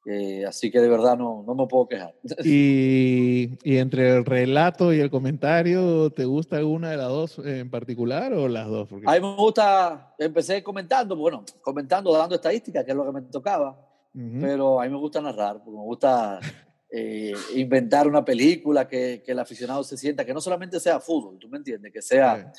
[0.09, 2.15] Eh, así que de verdad no, no me puedo quejar.
[2.45, 7.69] Y, y entre el relato y el comentario, ¿te gusta alguna de las dos en
[7.71, 8.89] particular o las dos?
[8.89, 13.13] Porque, A mí me gusta, empecé comentando, bueno, comentando, dando estadísticas, que es lo que
[13.13, 13.71] me tocaba,
[14.15, 14.39] Ujú.
[14.41, 16.39] pero a mí me gusta narrar, porque me gusta
[16.89, 21.37] eh, inventar una película que, que el aficionado se sienta, que no solamente sea fútbol,
[21.37, 22.53] tú me entiendes, que sea,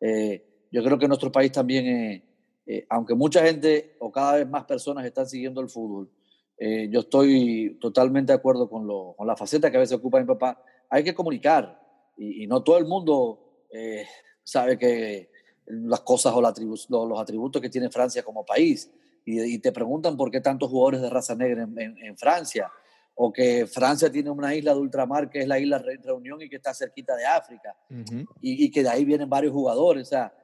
[0.00, 0.42] eh,
[0.74, 2.22] yo creo que nuestro país también, eh,
[2.66, 6.10] eh, aunque mucha gente o cada vez más personas están siguiendo el fútbol,
[6.58, 10.18] eh, yo estoy totalmente de acuerdo con, lo, con la faceta que a veces ocupa
[10.18, 10.60] mi papá,
[10.90, 11.80] hay que comunicar
[12.16, 14.04] y, y no todo el mundo eh,
[14.42, 15.30] sabe que
[15.66, 18.90] las cosas o la atribu- lo- los atributos que tiene Francia como país
[19.24, 22.70] y, y te preguntan por qué tantos jugadores de raza negra en, en- en Francia
[23.16, 26.48] o que Francia tiene una isla de ultramar que es la isla Re- Reunión y
[26.48, 28.24] que está cerquita de África Ujú.
[28.40, 30.02] y, y que de ahí vienen varios jugadores.
[30.08, 30.34] O sea,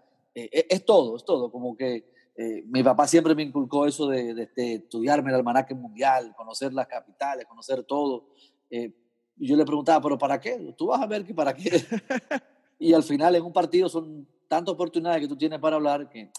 [0.45, 1.51] eh, es, es todo, es todo.
[1.51, 5.75] Como que eh, mi papá siempre me inculcó eso de, de- de estudiarme el almanaque
[5.75, 8.27] mundial, conocer las capitales, conocer todo.
[8.71, 8.93] Eh,
[9.37, 10.75] y yo le preguntaba, ¿pero para qué?
[10.77, 11.71] Tú vas a ver que para qué.
[12.79, 16.31] y al final en un partido son tantas oportunidades que tú tienes para hablar que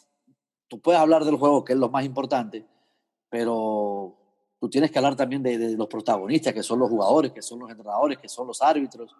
[0.68, 2.66] tú puedes hablar del juego, que es lo más importante,
[3.30, 4.18] pero
[4.60, 7.60] tú tienes que hablar también de, de los protagonistas, que son los jugadores, que son
[7.60, 9.14] los entrenadores, que son los árbitros,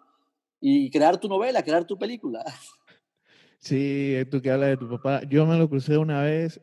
[0.60, 2.44] y crear tu novela, crear tu película.
[3.62, 5.22] Sí, tú que hablas de tu papá.
[5.28, 6.60] Yo me lo crucé una vez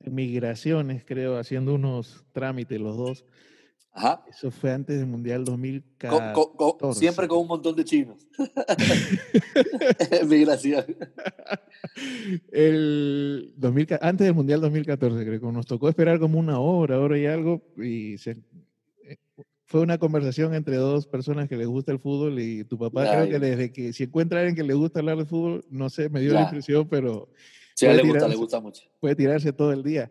[0.00, 3.24] en migraciones, creo, haciendo unos trámites los dos.
[3.92, 4.22] Ajá.
[4.30, 6.32] Eso fue antes del Mundial Con- 2014.
[6.34, 8.28] con- con- siempre con un montón de chinos.
[10.28, 10.84] Migración.
[12.52, 17.00] El 2000, ca- antes del Mundial 2014, creo que nos tocó esperar como una hora,
[17.00, 18.36] hora y algo, y se- eh,
[19.66, 23.12] fue una conversación entre dos personas que les gusta el fútbol y tu papá Ya,
[23.12, 25.90] creo que desde que si encuentra a alguien que le gusta hablar de fútbol, no
[25.90, 27.28] sé, me dio la impresión, pero
[27.74, 28.84] Sí, a él le gusta, le gusta mucho.
[29.00, 30.10] puede tirarse todo el día.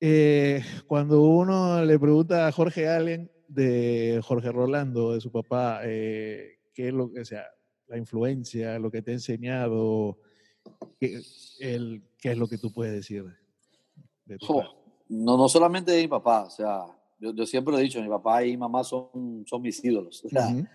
[0.00, 6.60] Eh, cuando uno le pregunta a Jorge Allen de Jorge Rolando, de su papá, eh,
[6.72, 7.44] qué es lo que, o sea,
[7.88, 10.18] la influencia, lo que te ha enseñado,
[11.00, 11.20] qué,
[11.58, 13.24] el, qué es lo que tú puedes decir
[14.24, 14.62] de tu
[15.08, 16.84] no, no solamente de mi papá, o sea,
[17.18, 20.24] yo, yo siempre lo he dicho, mi papá y mi mamá son, son mis ídolos.
[20.24, 20.66] o sea, Ujú.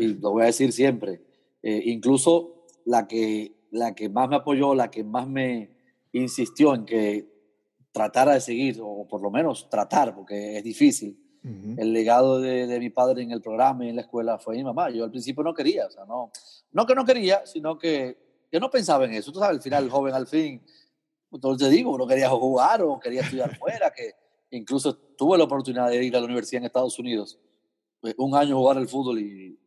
[0.00, 1.22] y lo voy a decir siempre.
[1.62, 5.70] Eh, incluso la que, la que más me apoyó, la que más me
[6.12, 7.28] insistió en que
[7.92, 11.18] tratara de seguir, o por lo menos tratar, porque es difícil,
[11.78, 14.64] el legado de, de mi padre en el programa y en la escuela fue mi
[14.64, 14.90] mamá.
[14.90, 16.30] Yo al principio no quería, o sea, no,
[16.72, 18.18] no que no quería, sino que
[18.52, 19.32] yo no pensaba en eso.
[19.32, 20.62] Tú sabes, al final, el joven al fin,
[21.32, 24.12] entonces digo, no quería jugar o quería estudiar fuera, que
[24.50, 27.38] incluso tuve la oportunidad de ir a la universidad en Estados Unidos,
[28.02, 29.58] eh, un año jugar al fútbol y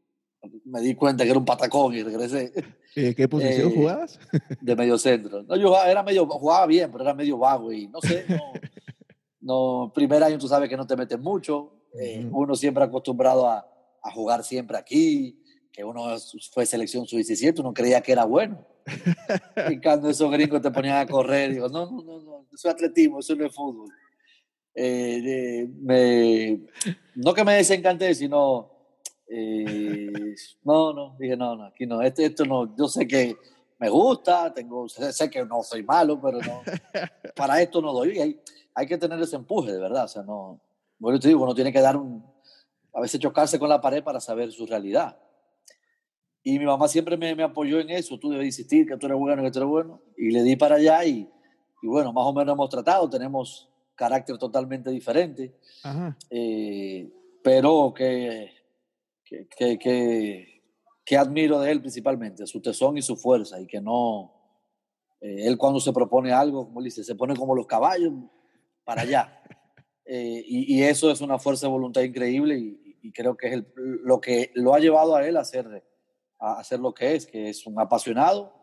[0.66, 2.52] me di cuenta que era un patacón y regresé
[2.96, 4.20] Eh, ¿Qué posición Eh, jugabas?
[4.62, 5.44] de medio centro.
[5.44, 8.52] No, yo jugaba, era medio, jugaba bien, pero era medio vago y no sé, no,
[9.88, 13.66] no, primer año tú sabes que no te metes mucho, eh, uno siempre acostumbrado a,
[14.04, 15.42] a jugar siempre aquí,
[15.72, 16.18] que uno
[16.52, 18.66] fue selección sub-17, uno creía que era bueno.
[19.70, 22.74] y cuando esos gringos te ponían a correr, digo, no, no, no, no, eso es
[22.74, 23.90] atletismo, eso no es fútbol.
[24.74, 26.62] Eh, me,
[27.16, 28.70] no que me desencanté, sino,
[29.28, 33.36] eh, no, no, dije, no, no, aquí no, esto, esto no, yo sé que
[33.80, 36.62] me gusta, tengo, sé que no soy malo, pero no,
[37.36, 38.20] para esto no doy.
[38.20, 38.40] Hay,
[38.74, 40.62] hay que tener ese empuje, de verdad, o sea, no,
[41.00, 42.24] bueno, te digo, uno tiene que dar un,
[42.94, 45.18] a veces chocarse con la pared para saber su realidad.
[46.44, 49.18] Y mi mamá siempre me, me, apoyó en eso, tú debes insistir que tú eres
[49.18, 50.02] bueno, que tú eres bueno.
[50.18, 51.30] Y le di para allá y,
[51.82, 55.56] y bueno, más o menos hemos tratado, tenemos carácter totalmente diferente,
[56.30, 57.12] eh,
[57.44, 58.52] pero que,
[59.24, 60.62] que, que,
[61.06, 64.34] que, admiro de él principalmente, su tesón y su fuerza, y que no,
[65.20, 68.14] eh, él cuando se propone algo, como dice, se pone como los caballos
[68.84, 69.38] para allá.
[70.04, 73.54] Eh, y, y, eso es una fuerza de voluntad increíble y, y creo que es
[73.54, 73.68] el,
[74.04, 75.84] lo que lo ha llevado a él a hacer
[76.42, 78.54] a hacer lo que es, que es un apasionado.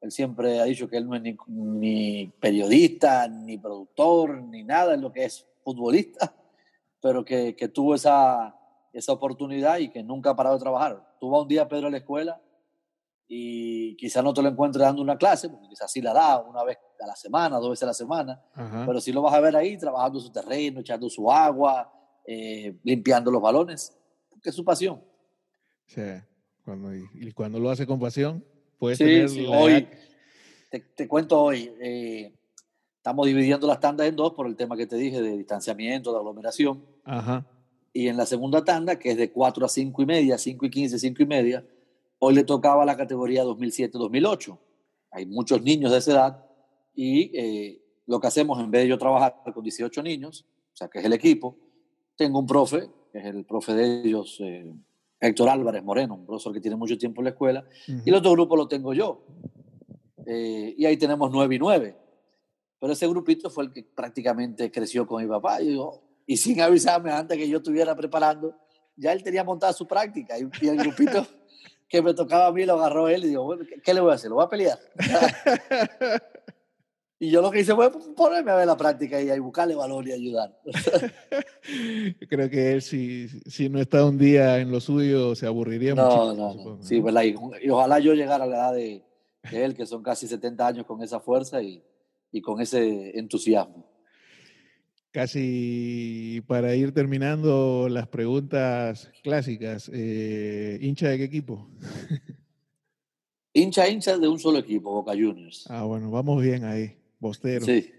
[0.00, 4.94] Él siempre ha dicho que él no es ni, ni periodista, ni productor, ni nada,
[4.94, 6.34] es lo que es futbolista,
[7.00, 8.56] pero que, que, tuvo esa,
[8.92, 11.16] esa oportunidad y que nunca ha parado de trabajar.
[11.18, 12.40] Tuvo un día Pedro en la escuela
[13.28, 16.62] y quizás no te lo encuentres dando una clase, porque quizás sí la da una
[16.62, 18.40] vez a la semana, dos veces a la semana,
[18.86, 21.92] pero sí lo vas a ver ahí trabajando su terreno, echando su agua,
[22.24, 23.96] eh, limpiando los balones,
[24.30, 25.02] porque es su pasión.
[25.86, 26.02] Sí.
[26.64, 28.44] Cuando, y cuando lo hace con pasión,
[28.78, 29.46] puede sí, tener sí.
[29.48, 29.88] hoy,
[30.70, 32.32] te, te, cuento hoy, eh,
[32.96, 36.18] estamos dividiendo las tandas en dos por el tema que te dije de distanciamiento, de
[36.18, 36.84] aglomeración.
[37.04, 37.46] Ajá.
[37.92, 40.70] Y en la segunda tanda, que es de 4 a 5 y media, 5 y
[40.70, 41.64] 15, 5 y media,
[42.18, 44.58] hoy le tocaba la categoría 2007-2008.
[45.12, 46.46] Hay muchos niños de esa edad
[46.94, 50.88] y eh, lo que hacemos, en vez de yo trabajar con 18 niños, o sea,
[50.88, 51.56] que es el equipo,
[52.16, 54.74] tengo un profe, que es el profe de ellos, eh,
[55.20, 58.02] Héctor Álvarez Moreno, un profesor que tiene mucho tiempo en la escuela, uh -huh.
[58.04, 59.24] y el otro grupo lo tengo yo.
[60.26, 61.96] Eh, y ahí tenemos nueve y nueve.
[62.78, 65.62] Pero ese grupito fue el que prácticamente creció con mi papá.
[65.62, 68.54] Y, yo, y sin avisarme antes que yo estuviera preparando,
[68.96, 70.38] ya él tenía montada su práctica.
[70.38, 71.26] Y, y el grupito
[71.88, 74.10] que me tocaba a mí lo agarró él y digo, bueno, ¿qué, ¿qué, le voy
[74.10, 74.30] a hacer?
[74.30, 74.78] ¿Lo voy a pelear?
[77.18, 80.06] Y yo lo que hice fue ponerme a ver la práctica y, y buscarle valor
[80.06, 80.54] y ayudar.
[82.28, 86.04] Creo que él, si, si no está un día en lo suyo, se aburriría no,
[86.04, 86.34] mucho.
[86.34, 86.82] No, no.
[86.82, 87.22] Sí, ¿verdad?
[87.22, 89.02] Y, y, ojalá yo llegara a la edad de,
[89.50, 91.82] de, él, que son casi 70 años, con esa fuerza y,
[92.32, 93.86] y con ese entusiasmo.
[95.10, 101.66] Casi para ir terminando las preguntas clásicas, eh, ¿hincha de qué equipo?
[103.54, 105.64] hincha, hincha de un solo equipo, Boca Juniors.
[105.70, 106.98] Ah, bueno, vamos bien ahí.
[107.18, 107.64] Bostero.
[107.64, 107.92] Sí,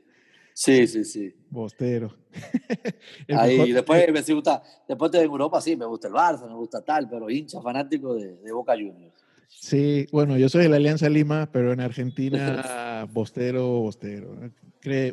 [0.54, 1.04] sí, sí.
[1.04, 1.36] sí.
[1.50, 2.16] Bostero.
[3.36, 3.74] Ahí, mejor...
[3.74, 7.30] después me gusta, después de Europa sí, me gusta el Barça, me gusta tal, pero
[7.30, 9.14] hincha fanático de, de Boca Juniors.
[9.48, 14.36] Sí, bueno, yo soy de la Alianza Lima, pero en Argentina, Bostero, Bostero.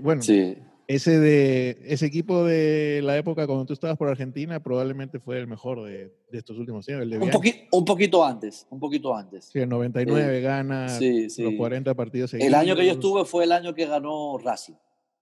[0.02, 0.56] Bueno, sí.
[0.86, 5.46] Ese, de, ese equipo de la época cuando tú estabas por Argentina probablemente fue el
[5.46, 7.02] mejor de, de estos últimos años.
[7.02, 9.46] El de un, poqui un, poquito antes, un poquito antes.
[9.46, 11.42] Sí, el 99 eh, gana sí, sí.
[11.42, 12.48] los 40 partidos seguidos.
[12.48, 14.74] El año que yo estuve fue el año que ganó Racing,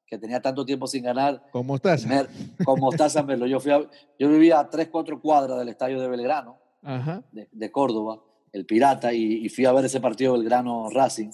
[0.06, 1.44] que tenía tanto tiempo sin ganar.
[1.52, 2.26] Con Mostaza.
[2.64, 3.46] Con Mostaza Merlo.
[3.46, 7.22] Yo, fui a, yo vivía a 3, 4 cuadras del estadio de Belgrano, Ajá.
[7.30, 8.20] De, de, Córdoba,
[8.52, 11.30] el Pirata, y, y, fui a ver ese partido Belgrano Racing,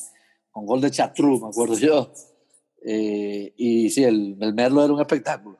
[0.50, 2.12] con gol de Chatru, me acuerdo yo.
[2.84, 5.58] Eh, y sí, el, el Merlo era un espectáculo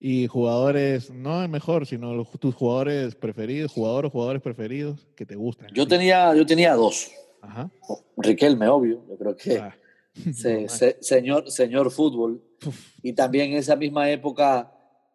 [0.00, 5.26] y jugadores, no el mejor, sino los, tus jugadores preferidos, jugadores o jugadores preferidos que
[5.26, 5.68] te gustan.
[5.74, 7.10] Yo tenía, yo tenía dos.
[7.42, 7.70] Ajá.
[8.16, 9.76] Riquelme, obvio, yo creo que ah.
[10.34, 12.42] se, se, señor, señor fútbol.
[12.66, 12.96] Uf.
[13.02, 14.72] Y también en esa misma época,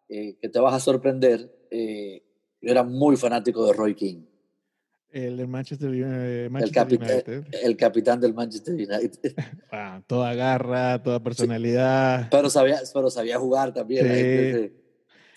[0.08, 2.22] eh, que te vas a sorprender, eh,
[2.62, 4.22] yo era muy fanático de Roy King.
[5.16, 7.46] El del Manchester, eh, Manchester el, capitán, United.
[7.64, 9.34] el capitán del Manchester United.
[9.72, 12.24] Ah, toda garra, toda personalidad.
[12.24, 14.06] Sí, pero, sabía, pero sabía jugar también.
[14.06, 14.74] Sí.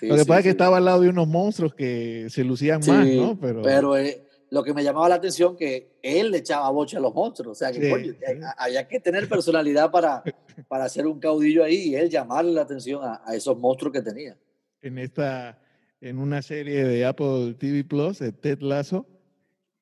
[0.01, 2.81] Sí, lo que pasa es que estaba al lado de unos monstruos que se lucían
[2.89, 3.39] más, ¿no?
[3.41, 7.01] Pero, pero eh, lo que me llamaba la atención que él le echaba boche a
[7.01, 7.53] los monstruos.
[7.53, 8.15] O sea, que coño,
[8.57, 10.25] había que tener personalidad para,
[10.67, 14.03] para hacer un caudillo ahí y él llamarle la atención a, a esos monstruos que
[14.03, 14.37] tenía.
[14.83, 15.61] En esta,
[16.01, 19.07] en una serie de Apple TV Plus, de Ted Lasso,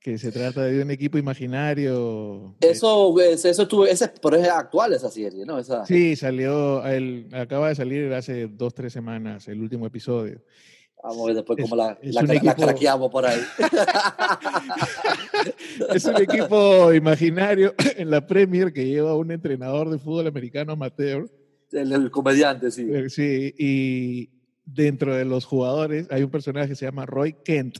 [0.06, 2.54] que se trata de un equipo imaginario.
[2.60, 5.58] Eso, eso estuvo, ese, pero es actual esa serie, ¿no?
[5.58, 5.84] Esa...
[5.84, 10.40] Sí, salió, el, acaba de salir hace dos, tres semanas el último episodio.
[11.02, 12.44] Vamos a ver después cómo la, la, equipo...
[12.44, 13.40] la, craqueamos por ahí.
[15.92, 21.28] es un equipo imaginario en la Premier que lleva un entrenador de fútbol americano amateur.
[21.72, 22.88] El, el comediante, sí.
[23.08, 24.30] Sí, y
[24.64, 27.78] dentro de los jugadores hay un personaje que se llama Roy Kent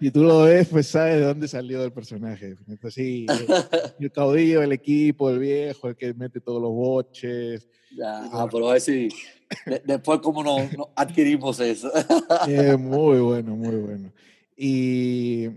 [0.00, 2.56] Y tú lo ves, pues sabes de dónde salió el personaje.
[2.66, 3.26] Entonces, sí,
[3.98, 7.68] el, caudillo del equipo, el viejo, el que mete todos los boches.
[7.94, 9.08] Ya, ah, pero a ver si
[9.84, 10.56] después cómo no,
[10.94, 11.90] adquirimos eso.
[12.78, 14.12] muy bueno, muy bueno.
[14.56, 15.48] Y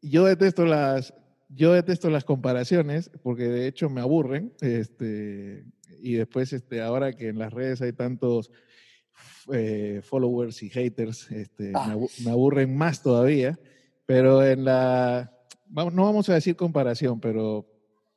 [0.00, 1.14] yo detesto las,
[1.48, 4.52] yo detesto las comparaciones porque de hecho me aburren.
[4.60, 5.64] Este,
[6.00, 8.50] y después, este, ahora que en las redes hay tantos
[9.52, 11.96] eh, followers y haters, este, ah.
[12.24, 13.58] me, aburren más todavía.
[14.06, 15.32] Pero en la,
[15.70, 17.66] no vamos a decir comparación, pero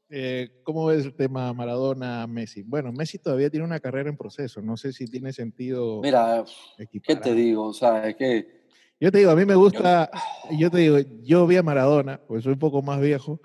[0.10, 2.64] eh, ¿cómo ves el tema Maradona-Messi?
[2.64, 6.02] Bueno, Messi todavía tiene una carrera en proceso, no sé si tiene sentido.
[6.02, 6.44] Mira,
[7.04, 7.68] ¿qué te digo?
[7.68, 8.66] O sea, es que.
[9.00, 10.10] Yo te digo, a mí me gusta,
[10.58, 13.42] yo, te digo, yo vi a Maradona, pues soy un poco más viejo,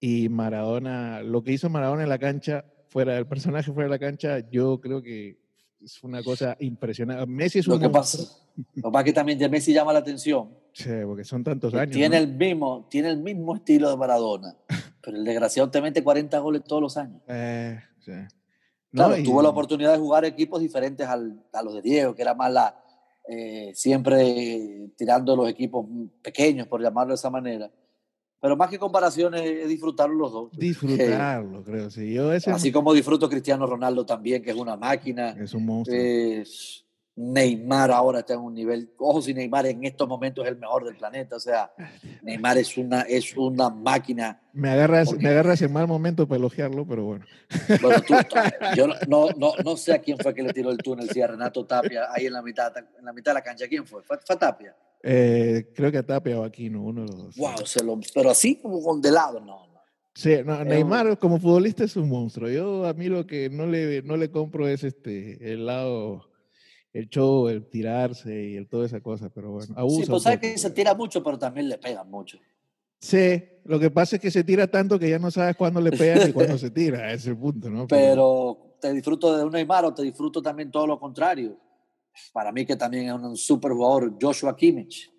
[0.00, 3.98] y Maradona, lo que hizo Maradona en la cancha, fuera del personaje fuera de la
[3.98, 5.38] cancha, yo creo que
[5.82, 7.26] es una cosa impresionante.
[7.26, 8.18] Messi es un lo que pasa,
[8.56, 10.50] lo que pasa que también de Messi llama la atención.
[10.72, 11.94] Sí, porque son tantos años.
[11.94, 14.56] Tiene, el mismo, tiene el mismo estilo de Maradona,
[15.02, 17.20] pero el desgraciado te mete 40 goles todos los años.
[17.28, 18.12] Eh, sí.
[18.92, 22.34] Claro, tuvo la oportunidad de jugar equipos diferentes al, a los de Diego, que era
[22.34, 22.82] más la,
[23.28, 25.86] eh, siempre tirando los equipos
[26.22, 27.70] pequeños, por llamarlo de esa manera.
[28.40, 30.50] Pero más que comparaciones, es disfrutarlo los dos.
[30.56, 32.14] Disfrutarlo, creo, sí.
[32.14, 35.30] Yo Así como disfruto Cristiano Ronaldo también, que es una máquina.
[35.30, 35.98] Es un monstruo.
[37.20, 38.92] Neymar ahora está en un nivel.
[38.96, 41.34] Ojo, si Neymar en estos momentos es el mejor del planeta.
[41.34, 41.72] O sea,
[42.22, 44.40] Neymar es una, es una máquina.
[44.52, 47.26] Me agarras, me agarras en mal momento para elogiarlo, pero bueno.
[47.82, 48.14] Bueno, tú,
[48.76, 51.26] yo no, no, no, sé a quién fue que le tiró el túnel, si a
[51.26, 53.66] Renato Tapia, ahí en la mitad, en la mitad de la cancha.
[53.66, 54.00] ¿Quién fue?
[54.04, 54.76] ¿Fue, fue Tapia?
[55.02, 57.36] Eh, creo que a Tapia o Aquino, uno de los dos.
[57.36, 59.68] Wow, se lo, pero así como con de lado, no.
[60.14, 62.50] Sí, no, Neymar como futbolista es un monstruo.
[62.50, 66.28] Yo a mí lo que no le, no le compro es este el lado,
[66.92, 70.04] el show, el tirarse y el, toda esa cosa, pero bueno, abusa.
[70.04, 72.36] Sí, pues sabe que se tira mucho, pero también le pegan mucho.
[72.98, 75.92] Sí, lo que pasa es que se tira tanto que ya no sabes cuándo le
[75.92, 77.86] pegan y cuándo se tira, ese es el punto, ¿no?
[77.86, 81.56] Pero, te disfruto de un Neymar o te disfruto también todo lo contrario
[82.32, 85.12] para mí que también es un super jugador, Joshua Kimmich.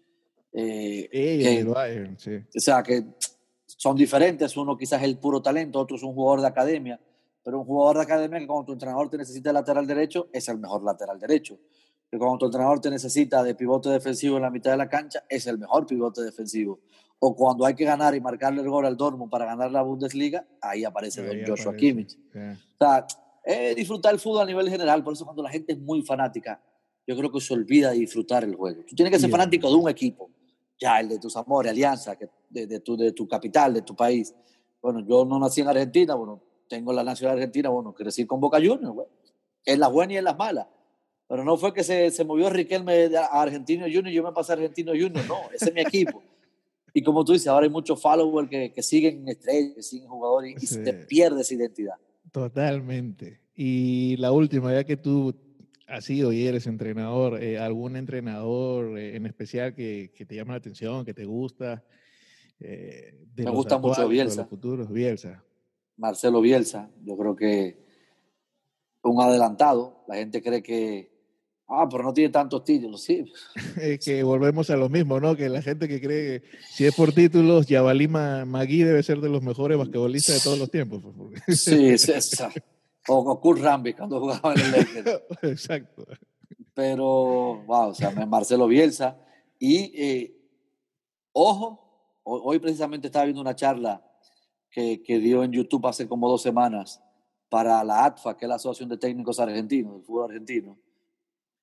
[0.51, 1.09] Eh,
[2.55, 3.05] O sea, que
[3.65, 6.99] son diferentes, uno quizás es el puro talento, otro es un jugador de academia,
[7.43, 10.47] pero un jugador de academia que cuando tu entrenador te necesita de lateral derecho, es
[10.49, 11.57] el mejor lateral derecho.
[12.11, 15.23] Que cuando tu entrenador te necesita de pivote defensivo en la mitad de la cancha,
[15.29, 16.79] es el mejor pivote defensivo.
[17.19, 20.47] O cuando hay que ganar y marcarle el gol al Dortmund para ganar la Bundesliga,
[20.61, 22.17] ahí aparece Joshua Kimmich.
[22.33, 23.05] O sea,
[23.43, 26.61] es disfrutar el fútbol a nivel general, por eso cuando la gente es muy fanática,
[27.09, 28.83] yo creo que se olvida de disfrutar el juego.
[28.87, 30.29] Tú tienes que ser fanático de un equipo,
[30.79, 34.31] ya el de tus amores, alianza, que, de, tu, de tu capital, de tu país.
[34.79, 38.57] Bueno, yo no nací en Argentina, bueno, tengo la nacionalidad argentina, bueno, crecí con Boca
[38.57, 38.95] Juniors,
[39.65, 40.67] en las buenas y en las malas.
[41.27, 44.51] Pero no fue que se, se movió Riquelme a Argentino Junior y yo me pasé
[44.51, 46.21] a Argentino Junior, no, ese es mi equipo.
[46.91, 50.55] Y como tú dices, ahora hay muchos followers que, que siguen estrellas, que siguen jugadores
[50.61, 51.93] y, se te pierde esa identidad.
[52.31, 53.41] Totalmente.
[53.53, 55.35] Y la última, ya que tú
[55.89, 60.53] has sido y eres entrenador, eh, algún entrenador eh, en especial que, que, te llama
[60.53, 61.83] la atención, que te gusta?
[62.59, 64.45] Eh, Me gusta mucho Bielsa.
[64.45, 65.43] futuros, Bielsa.
[65.97, 67.83] Marcelo Bielsa, yo creo que
[69.03, 70.03] un adelantado.
[70.07, 71.11] La gente cree que,
[71.67, 73.25] ah, pero no tiene tantos títulos, sí.
[73.81, 75.35] es que volvemos a lo mismo, ¿no?
[75.35, 79.29] Que la gente que cree que si es por títulos, Yabalí Magui debe ser de
[79.29, 81.01] los mejores basquetbolistas de todos los tiempos.
[81.03, 82.61] Pues, sí, sí, exacto.
[83.07, 85.21] O Kurt Rambi cuando jugaba en el Lakers.
[85.43, 86.05] Exacto.
[86.73, 89.17] Pero, wow, o sea, Marcelo Bielsa.
[89.57, 90.37] Y, eh,
[91.33, 94.05] ojo, hoy precisamente estaba viendo una charla
[94.69, 97.01] que, que, dio en YouTube hace como dos semanas
[97.49, 100.77] para la ATFA, que es la Asociación de Técnicos Argentinos, del fútbol argentino.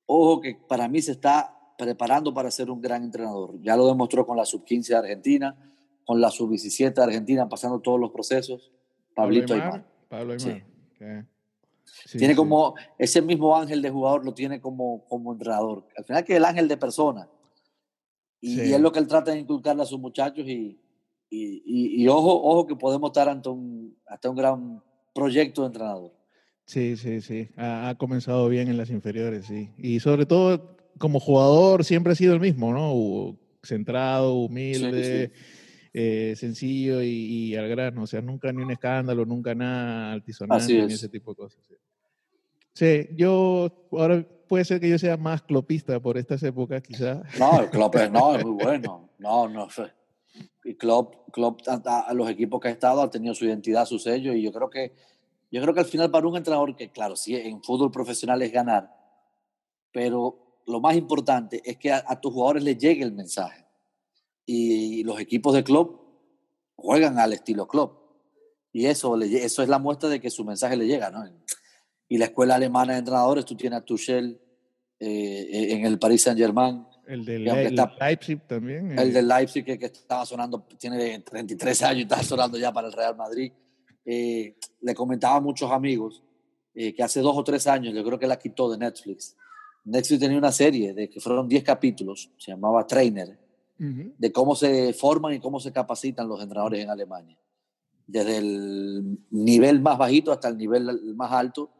[0.06, 3.60] Ojo que para mí se está preparando para ser un gran entrenador.
[3.62, 5.72] Ya lo demostró con la sub-15 de Argentina,
[6.04, 8.72] con la sub-17 de Argentina, pasando todos los procesos.
[9.14, 9.86] Pablito Aymar.
[10.08, 10.75] Pablo Aymar
[12.16, 15.86] tiene como ese mismo ángel de jugador lo tiene como, como entrenador.
[15.96, 17.28] Al final que es el ángel de persona.
[18.40, 20.78] Y, es lo que él trata de inculcarle a sus muchachos y,
[21.30, 24.82] y, y, ojo, ojo que podemos estar ante un, hasta un gran
[25.14, 26.12] proyecto de entrenador.
[26.66, 27.48] Sí, sí, sí.
[27.56, 29.70] Ha, comenzado bien en las inferiores, sí.
[29.78, 33.38] Y sobre todo como jugador siempre ha sido el mismo, ¿no?
[33.62, 35.32] Centrado, humilde.
[35.98, 40.92] Eh, sencillo y, al grano, o sea, nunca ni un escándalo, nunca nada altisonante, ni
[40.92, 41.58] ese tipo de cosas.
[42.74, 43.08] Sí.
[43.16, 47.22] yo, ahora puede ser que yo sea más clopista por estas épocas, quizás.
[47.38, 49.08] No, Klopp es, no, es muy bueno.
[49.16, 49.84] No, no sé.
[50.64, 54.34] Y Klopp, Klopp a, los equipos que ha estado ha tenido su identidad, su sello,
[54.34, 54.92] y yo creo que,
[55.50, 58.52] yo creo que al final para un entrenador que, claro, sí, en fútbol profesional es
[58.52, 58.94] ganar,
[59.92, 63.65] pero lo más importante es que a tus jugadores les llegue el mensaje
[64.46, 66.00] y los equipos de club
[66.76, 67.92] juegan al estilo club.
[68.72, 71.24] Y eso, eso es la muestra de que su mensaje le llega, ¿no?
[72.08, 74.40] Y la escuela alemana de entrenadores, tú tienes a Tuchel
[75.00, 76.86] eh, en el Paris Saint-Germain.
[77.06, 78.92] El de Leipzig también.
[78.92, 79.12] El eh.
[79.12, 82.92] de Leipzig que, que, estaba sonando, tiene 33 años y está sonando ya para el
[82.92, 83.52] Real Madrid.
[84.04, 86.22] Eh, le comentaba a muchos amigos
[86.74, 89.34] que hace dos o tres años, yo creo que la quitó de Netflix.
[89.84, 93.38] Netflix tenía una serie de que fueron 10 capítulos, se llamaba Trainer,
[93.78, 97.38] de cómo se forman y cómo se capacitan los entrenadores en Alemania.
[98.06, 101.70] Desde el nivel más bajito hasta el nivel más alto.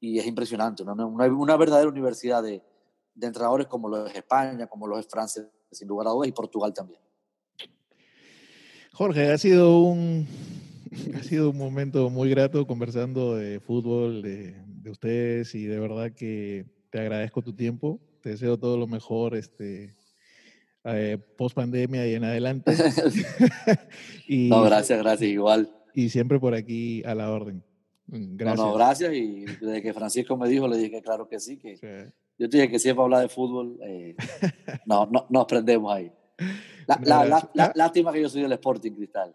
[0.00, 0.92] Y es impresionante, ¿no?
[0.92, 2.62] una, una verdadera universidad de,
[3.18, 6.32] de entrenadores como lo es España, como lo es Francia, sin lugar a dudas, y
[6.32, 7.00] Portugal también.
[8.92, 10.26] Jorge, ha sido un,
[11.16, 16.12] ha sido un momento muy grato conversando de fútbol, de, de, ustedes, y de verdad
[16.12, 18.00] que te agradezco tu tiempo.
[18.22, 19.96] Te deseo todo lo mejor este,
[20.84, 22.72] eh, post pandemia y en adelante.
[24.28, 25.70] y, no, gracias, gracias, igual.
[25.94, 27.64] Y siempre por aquí a la orden.
[28.06, 28.66] Gracias.
[28.66, 29.12] No, gracias.
[29.12, 31.76] Y desde que Francisco me dijo, le dije claro que sí, que
[32.38, 33.78] yo te dije que siempre habla de fútbol.
[33.82, 34.14] Eh,
[34.86, 36.12] no, no, nos prendemos ahí.
[37.04, 39.34] La, lástima que yo soy del Sporting Cristal.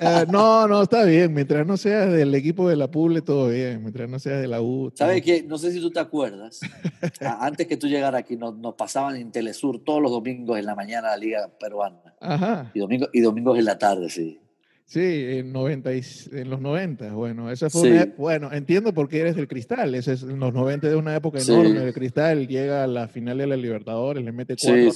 [0.00, 1.32] Eh, no, no, está bien.
[1.34, 3.80] Mientras no seas del equipo de la Pule, todo bien.
[3.82, 4.92] Mientras no seas de la U.
[4.94, 5.42] ¿Sabes qué?
[5.42, 6.60] No sé si tú te acuerdas.
[7.40, 10.74] antes que tú llegaras aquí, nos, nos, pasaban en Telesur todos los domingos en la
[10.74, 12.14] mañana la Liga Peruana.
[12.20, 12.70] Ajá.
[12.74, 14.40] Y, domingo, y domingos en la tarde, sí.
[14.84, 17.12] Sí, en, 90 en los 90.
[17.12, 19.96] Bueno, esa fue bueno, entiendo por qué eres del Cristal.
[19.96, 21.82] Ese es en los 90 de una época enorme.
[21.82, 24.92] El Cristal llega a la final de la Libertadores, le mete cuatro,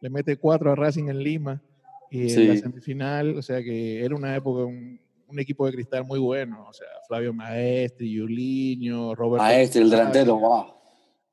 [0.00, 1.62] le mete cuatro a Racing en Lima
[2.10, 4.98] y en la semifinal, o sea que era una época, un,
[5.38, 9.44] equipo de cristal muy bueno, o sea, Flavio Maestri, Juliño, Roberto.
[9.44, 10.74] Maestri, el delantero, wow.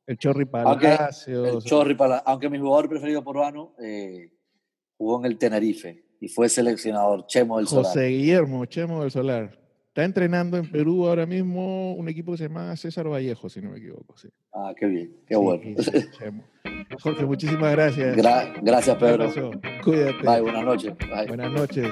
[0.06, 1.40] El Chorri Palacio.
[1.40, 4.32] Aunque, el Chorri Palacio, aunque mi jugador preferido peruano eh,
[4.98, 7.86] jugó en el Tenerife y fue seleccionador, Chemo del Solar.
[7.86, 9.67] José Guillermo, Chemo del Solar.
[9.98, 13.72] Está entrenando en Perú ahora mismo un equipo que se llama César Vallejo, si no
[13.72, 14.16] me equivoco.
[14.16, 14.28] Sí.
[14.54, 15.64] Ah, qué bien, qué bueno.
[17.02, 18.16] Jorge, muchísimas gracias.
[18.62, 19.32] gracias, Pedro.
[19.84, 20.24] Cuídate.
[20.24, 20.94] Bye, buenas noches.
[21.28, 21.88] Buenas noches.